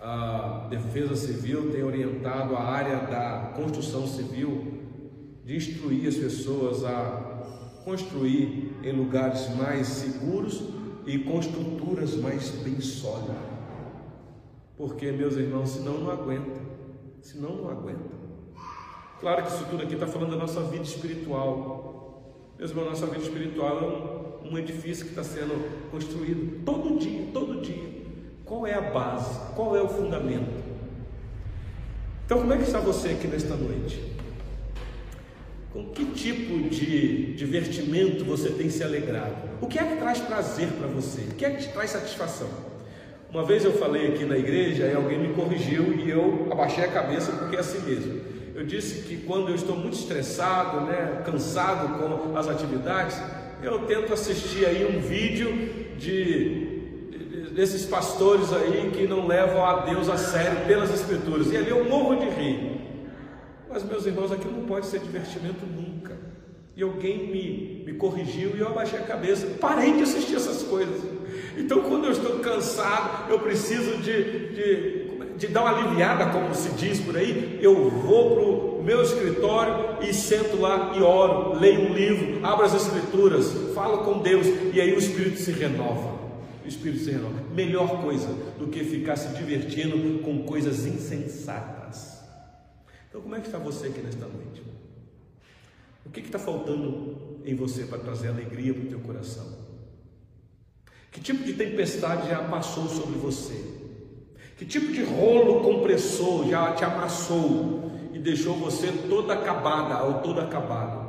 a 0.00 0.68
Defesa 0.70 1.16
Civil 1.16 1.72
tem 1.72 1.82
orientado 1.82 2.54
a 2.54 2.62
área 2.62 2.98
da 2.98 3.54
construção 3.56 4.06
civil 4.06 4.84
de 5.44 5.56
instruir 5.56 6.06
as 6.06 6.14
pessoas 6.14 6.84
a 6.84 7.80
construir 7.84 8.72
em 8.84 8.92
lugares 8.92 9.52
mais 9.56 9.88
seguros 9.88 10.62
e 11.04 11.18
com 11.18 11.40
estruturas 11.40 12.14
mais 12.14 12.50
bem 12.50 12.80
sólidas. 12.80 13.34
Porque, 14.76 15.10
meus 15.10 15.34
irmãos, 15.34 15.70
senão 15.70 15.98
não 15.98 16.08
aguenta. 16.08 16.60
Senão 17.20 17.56
não 17.56 17.68
aguenta. 17.68 18.14
Claro 19.18 19.42
que 19.42 19.48
isso 19.48 19.64
tudo 19.68 19.82
aqui 19.82 19.94
está 19.94 20.06
falando 20.06 20.30
da 20.30 20.36
nossa 20.36 20.60
vida 20.60 20.84
espiritual. 20.84 21.92
Meus 22.62 22.70
irmãos, 22.70 22.90
nossa 22.90 23.06
vida 23.06 23.24
espiritual 23.24 23.76
é 24.44 24.46
um, 24.46 24.52
um 24.52 24.56
edifício 24.56 25.04
que 25.04 25.10
está 25.10 25.24
sendo 25.24 25.90
construído 25.90 26.62
todo 26.64 26.96
dia, 26.96 27.26
todo 27.34 27.60
dia. 27.60 27.90
Qual 28.44 28.64
é 28.64 28.72
a 28.72 28.80
base? 28.80 29.36
Qual 29.56 29.76
é 29.76 29.82
o 29.82 29.88
fundamento? 29.88 30.62
Então, 32.24 32.38
como 32.38 32.52
é 32.52 32.56
que 32.58 32.62
está 32.62 32.78
você 32.78 33.08
aqui 33.08 33.26
nesta 33.26 33.56
noite? 33.56 34.00
Com 35.72 35.86
que 35.86 36.04
tipo 36.12 36.68
de 36.68 37.34
divertimento 37.34 38.24
você 38.24 38.50
tem 38.50 38.70
se 38.70 38.84
alegrado? 38.84 39.58
O 39.60 39.66
que 39.66 39.80
é 39.80 39.82
que 39.82 39.96
traz 39.96 40.20
prazer 40.20 40.68
para 40.68 40.86
você? 40.86 41.22
O 41.22 41.34
que 41.34 41.44
é 41.44 41.50
que 41.50 41.66
te 41.66 41.72
traz 41.72 41.90
satisfação? 41.90 42.48
Uma 43.28 43.44
vez 43.44 43.64
eu 43.64 43.72
falei 43.72 44.06
aqui 44.06 44.24
na 44.24 44.38
igreja 44.38 44.86
e 44.86 44.94
alguém 44.94 45.18
me 45.18 45.34
corrigiu 45.34 45.98
e 45.98 46.08
eu 46.08 46.46
abaixei 46.48 46.84
a 46.84 46.92
cabeça 46.92 47.32
porque 47.32 47.56
é 47.56 47.58
assim 47.58 47.80
mesmo. 47.80 48.31
Eu 48.54 48.64
disse 48.64 49.02
que 49.02 49.16
quando 49.18 49.48
eu 49.48 49.54
estou 49.54 49.76
muito 49.76 49.94
estressado, 49.94 50.82
né, 50.82 51.22
cansado 51.24 51.98
com 51.98 52.36
as 52.36 52.48
atividades, 52.48 53.16
eu 53.62 53.80
tento 53.86 54.12
assistir 54.12 54.66
aí 54.66 54.84
um 54.84 55.00
vídeo 55.00 55.96
de 55.96 56.72
desses 57.54 57.84
pastores 57.84 58.52
aí 58.52 58.90
que 58.92 59.06
não 59.06 59.26
levam 59.26 59.64
a 59.64 59.80
Deus 59.80 60.08
a 60.08 60.16
sério 60.16 60.66
pelas 60.66 60.92
Escrituras. 60.92 61.52
E 61.52 61.56
ali 61.56 61.70
eu 61.70 61.84
morro 61.84 62.16
de 62.16 62.28
rir. 62.30 62.80
Mas, 63.68 63.84
meus 63.84 64.06
irmãos, 64.06 64.32
aquilo 64.32 64.56
não 64.56 64.66
pode 64.66 64.86
ser 64.86 65.00
divertimento 65.00 65.64
nunca. 65.66 66.16
E 66.76 66.82
alguém 66.82 67.28
me, 67.28 67.84
me 67.84 67.98
corrigiu 67.98 68.56
e 68.56 68.60
eu 68.60 68.68
abaixei 68.68 68.98
a 68.98 69.02
cabeça. 69.02 69.46
Parei 69.60 69.94
de 69.94 70.02
assistir 70.02 70.36
essas 70.36 70.62
coisas. 70.62 71.02
Então, 71.56 71.82
quando 71.82 72.06
eu 72.06 72.12
estou 72.12 72.38
cansado, 72.40 73.30
eu 73.30 73.38
preciso 73.38 73.98
de, 73.98 74.48
de, 74.54 75.11
de 75.42 75.48
dar 75.48 75.62
uma 75.62 75.76
aliviada, 75.76 76.26
como 76.26 76.54
se 76.54 76.70
diz 76.70 77.00
por 77.00 77.16
aí. 77.16 77.58
Eu 77.60 77.90
vou 77.90 78.34
para 78.36 78.44
o 78.44 78.82
meu 78.84 79.02
escritório 79.02 80.00
e 80.00 80.14
sento 80.14 80.56
lá 80.56 80.96
e 80.96 81.02
oro, 81.02 81.58
leio 81.58 81.90
um 81.90 81.92
livro, 81.92 82.46
abro 82.46 82.64
as 82.64 82.72
Escrituras, 82.74 83.52
falo 83.74 84.04
com 84.04 84.22
Deus 84.22 84.46
e 84.72 84.80
aí 84.80 84.94
o 84.94 84.98
Espírito 84.98 85.38
se 85.38 85.50
renova. 85.50 86.22
o 86.64 86.68
espírito 86.68 87.02
se 87.02 87.10
renova. 87.10 87.42
Melhor 87.52 88.00
coisa 88.02 88.28
do 88.56 88.68
que 88.68 88.84
ficar 88.84 89.16
se 89.16 89.36
divertindo 89.36 90.22
com 90.22 90.44
coisas 90.44 90.86
insensatas. 90.86 92.22
Então, 93.08 93.20
como 93.20 93.34
é 93.34 93.40
que 93.40 93.46
está 93.46 93.58
você 93.58 93.88
aqui 93.88 94.00
nesta 94.00 94.26
noite? 94.26 94.62
O 96.06 96.10
que 96.10 96.20
está 96.20 96.38
faltando 96.38 97.40
em 97.44 97.56
você 97.56 97.82
para 97.82 97.98
trazer 97.98 98.28
alegria 98.28 98.72
para 98.72 98.84
o 98.84 98.86
teu 98.86 99.00
coração? 99.00 99.58
Que 101.10 101.20
tipo 101.20 101.42
de 101.42 101.54
tempestade 101.54 102.28
já 102.28 102.44
passou 102.44 102.86
sobre 102.86 103.18
você? 103.18 103.81
Que 104.62 104.68
tipo 104.68 104.92
de 104.92 105.02
rolo 105.02 105.60
compressor 105.60 106.48
já 106.48 106.70
te 106.70 106.84
amassou 106.84 107.90
e 108.12 108.18
deixou 108.20 108.54
você 108.54 108.92
toda 109.08 109.34
acabada 109.34 110.04
ou 110.04 110.20
todo 110.20 110.40
acabado? 110.40 111.04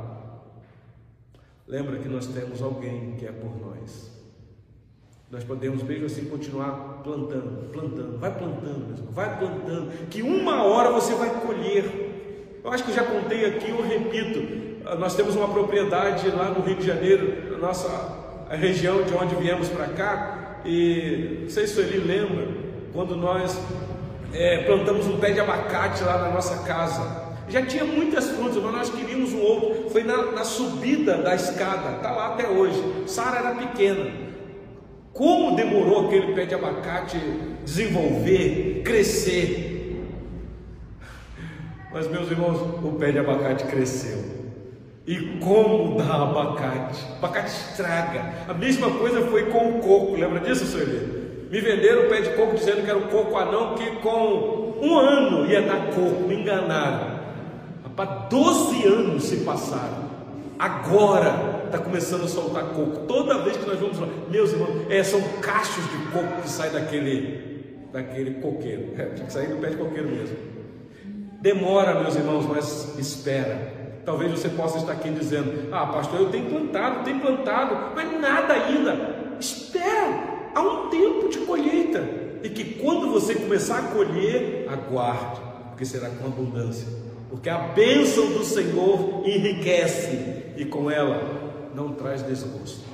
Lembra 1.64 1.98
que 1.98 2.08
nós 2.08 2.26
temos 2.26 2.60
alguém 2.60 3.12
que 3.12 3.24
é 3.24 3.30
por 3.30 3.56
nós. 3.64 4.10
Nós 5.30 5.44
podemos 5.44 5.84
mesmo 5.84 6.06
assim 6.06 6.24
continuar 6.24 7.02
plantando, 7.04 7.70
plantando, 7.70 8.18
vai 8.18 8.36
plantando, 8.36 8.88
mesmo, 8.88 9.12
vai 9.12 9.38
plantando, 9.38 10.08
que 10.08 10.20
uma 10.20 10.64
hora 10.64 10.90
você 10.90 11.14
vai 11.14 11.30
colher. 11.38 12.58
Eu 12.64 12.72
acho 12.72 12.82
que 12.82 12.90
eu 12.90 12.96
já 12.96 13.04
contei 13.04 13.44
aqui, 13.44 13.70
eu 13.70 13.86
repito. 13.86 14.40
Nós 14.98 15.14
temos 15.14 15.36
uma 15.36 15.46
propriedade 15.46 16.28
lá 16.30 16.50
no 16.50 16.60
Rio 16.60 16.74
de 16.74 16.84
Janeiro, 16.84 17.52
na 17.52 17.58
nossa 17.58 18.48
região 18.50 19.04
de 19.04 19.14
onde 19.14 19.36
viemos 19.36 19.68
para 19.68 19.86
cá, 19.90 20.60
e 20.64 21.42
não 21.42 21.50
sei 21.50 21.68
se 21.68 21.78
o 21.78 21.82
Eli 21.84 21.98
lembra, 21.98 22.63
quando 22.94 23.16
nós 23.16 23.58
é, 24.32 24.58
plantamos 24.58 25.06
um 25.06 25.18
pé 25.18 25.32
de 25.32 25.40
abacate 25.40 26.04
lá 26.04 26.16
na 26.16 26.30
nossa 26.30 26.62
casa. 26.62 27.24
Já 27.48 27.66
tinha 27.66 27.84
muitas 27.84 28.30
frutas, 28.30 28.62
mas 28.62 28.72
nós 28.72 28.90
queríamos 28.90 29.32
um 29.32 29.40
outro. 29.40 29.90
Foi 29.90 30.04
na, 30.04 30.30
na 30.30 30.44
subida 30.44 31.18
da 31.18 31.34
escada, 31.34 31.96
está 31.96 32.12
lá 32.12 32.28
até 32.28 32.48
hoje. 32.48 32.80
Sara 33.06 33.38
era 33.38 33.54
pequena. 33.56 34.10
Como 35.12 35.56
demorou 35.56 36.06
aquele 36.06 36.34
pé 36.34 36.46
de 36.46 36.54
abacate 36.54 37.18
desenvolver, 37.64 38.82
crescer? 38.84 40.00
Mas, 41.92 42.08
meus 42.08 42.30
irmãos, 42.30 42.60
o 42.82 42.92
pé 42.92 43.12
de 43.12 43.18
abacate 43.18 43.64
cresceu. 43.64 44.24
E 45.06 45.38
como 45.38 45.98
dá 45.98 46.22
abacate? 46.22 47.04
Abacate 47.18 47.48
estraga. 47.48 48.34
A 48.48 48.54
mesma 48.54 48.90
coisa 48.92 49.20
foi 49.26 49.50
com 49.50 49.78
o 49.78 49.80
coco. 49.80 50.16
Lembra 50.16 50.40
disso, 50.40 50.64
senhor? 50.64 51.23
Me 51.54 51.60
venderam 51.60 52.06
o 52.06 52.08
pé 52.08 52.20
de 52.20 52.30
coco 52.30 52.56
dizendo 52.56 52.82
que 52.82 52.90
era 52.90 52.98
o 52.98 53.02
coco 53.02 53.36
anão, 53.36 53.76
que 53.76 53.88
com 53.98 54.74
um 54.82 54.98
ano 54.98 55.46
ia 55.46 55.62
dar 55.62 55.86
coco. 55.94 56.26
Me 56.26 56.34
enganaram. 56.34 57.20
Para 57.94 58.26
12 58.28 58.84
anos 58.88 59.22
se 59.22 59.36
passaram. 59.44 60.10
Agora 60.58 61.62
está 61.66 61.78
começando 61.78 62.24
a 62.24 62.26
soltar 62.26 62.64
coco. 62.70 63.06
Toda 63.06 63.38
vez 63.44 63.56
que 63.56 63.68
nós 63.68 63.78
vamos 63.78 64.00
lá, 64.00 64.08
meus 64.28 64.50
irmãos, 64.50 64.84
é, 64.90 65.00
são 65.04 65.22
cachos 65.40 65.84
de 65.84 65.96
coco 66.10 66.42
que 66.42 66.50
saem 66.50 66.72
daquele, 66.72 67.86
daquele 67.92 68.40
coqueiro. 68.40 68.92
É, 68.98 69.04
tinha 69.10 69.26
que 69.28 69.32
sair 69.32 69.46
do 69.46 69.58
pé 69.58 69.68
de 69.68 69.76
coqueiro 69.76 70.08
mesmo. 70.08 70.36
Demora, 71.40 72.00
meus 72.00 72.16
irmãos, 72.16 72.46
mas 72.46 72.98
espera. 72.98 73.84
Talvez 74.04 74.32
você 74.32 74.48
possa 74.48 74.78
estar 74.78 74.90
aqui 74.90 75.08
dizendo: 75.08 75.68
Ah, 75.70 75.86
pastor, 75.86 76.18
eu 76.18 76.30
tenho 76.30 76.46
plantado, 76.46 77.04
tenho 77.04 77.20
plantado, 77.20 77.94
mas 77.94 78.20
nada 78.20 78.54
ainda. 78.54 79.22
Espera, 79.38 80.23
há 80.54 80.60
um 80.60 80.88
tempo 80.88 81.28
de 81.28 81.38
colheita. 81.38 82.02
E 82.42 82.48
que 82.50 82.74
quando 82.74 83.10
você 83.10 83.34
começar 83.34 83.78
a 83.78 83.82
colher, 83.88 84.66
aguarde, 84.68 85.40
porque 85.70 85.84
será 85.84 86.10
com 86.10 86.26
abundância. 86.26 86.86
Porque 87.30 87.48
a 87.48 87.58
bênção 87.58 88.30
do 88.32 88.44
Senhor 88.44 89.22
enriquece 89.26 90.52
e 90.56 90.64
com 90.64 90.90
ela 90.90 91.70
não 91.74 91.92
traz 91.92 92.22
desgosto. 92.22 92.84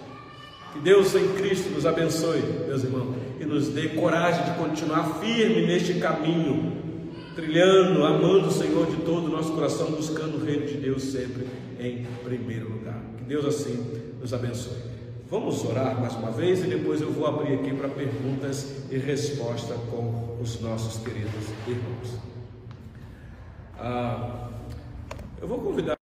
Que 0.72 0.78
Deus 0.78 1.14
em 1.16 1.34
Cristo 1.34 1.68
nos 1.70 1.84
abençoe, 1.84 2.40
meus 2.66 2.84
irmãos, 2.84 3.16
e 3.40 3.44
nos 3.44 3.68
dê 3.68 3.88
coragem 3.88 4.44
de 4.44 4.52
continuar 4.52 5.20
firme 5.20 5.66
neste 5.66 5.94
caminho, 5.94 6.72
trilhando, 7.34 8.04
amando 8.04 8.48
o 8.48 8.52
Senhor 8.52 8.86
de 8.86 8.98
todo 8.98 9.26
o 9.26 9.30
nosso 9.30 9.52
coração, 9.52 9.90
buscando 9.90 10.40
o 10.40 10.44
reino 10.44 10.66
de 10.66 10.74
Deus 10.74 11.02
sempre 11.02 11.46
em 11.80 12.06
primeiro 12.22 12.72
lugar. 12.72 13.02
Que 13.18 13.24
Deus 13.24 13.44
assim 13.44 13.84
nos 14.20 14.32
abençoe. 14.32 14.78
Vamos 15.30 15.64
orar 15.64 16.00
mais 16.00 16.12
uma 16.16 16.32
vez 16.32 16.58
e 16.64 16.66
depois 16.66 17.00
eu 17.00 17.12
vou 17.12 17.24
abrir 17.24 17.54
aqui 17.54 17.72
para 17.72 17.88
perguntas 17.88 18.82
e 18.90 18.98
respostas 18.98 19.78
com 19.88 20.36
os 20.42 20.60
nossos 20.60 21.00
queridos 21.04 21.44
irmãos. 21.68 22.18
Ah, 23.78 24.48
eu 25.40 25.46
vou 25.46 25.60
convidar. 25.60 25.96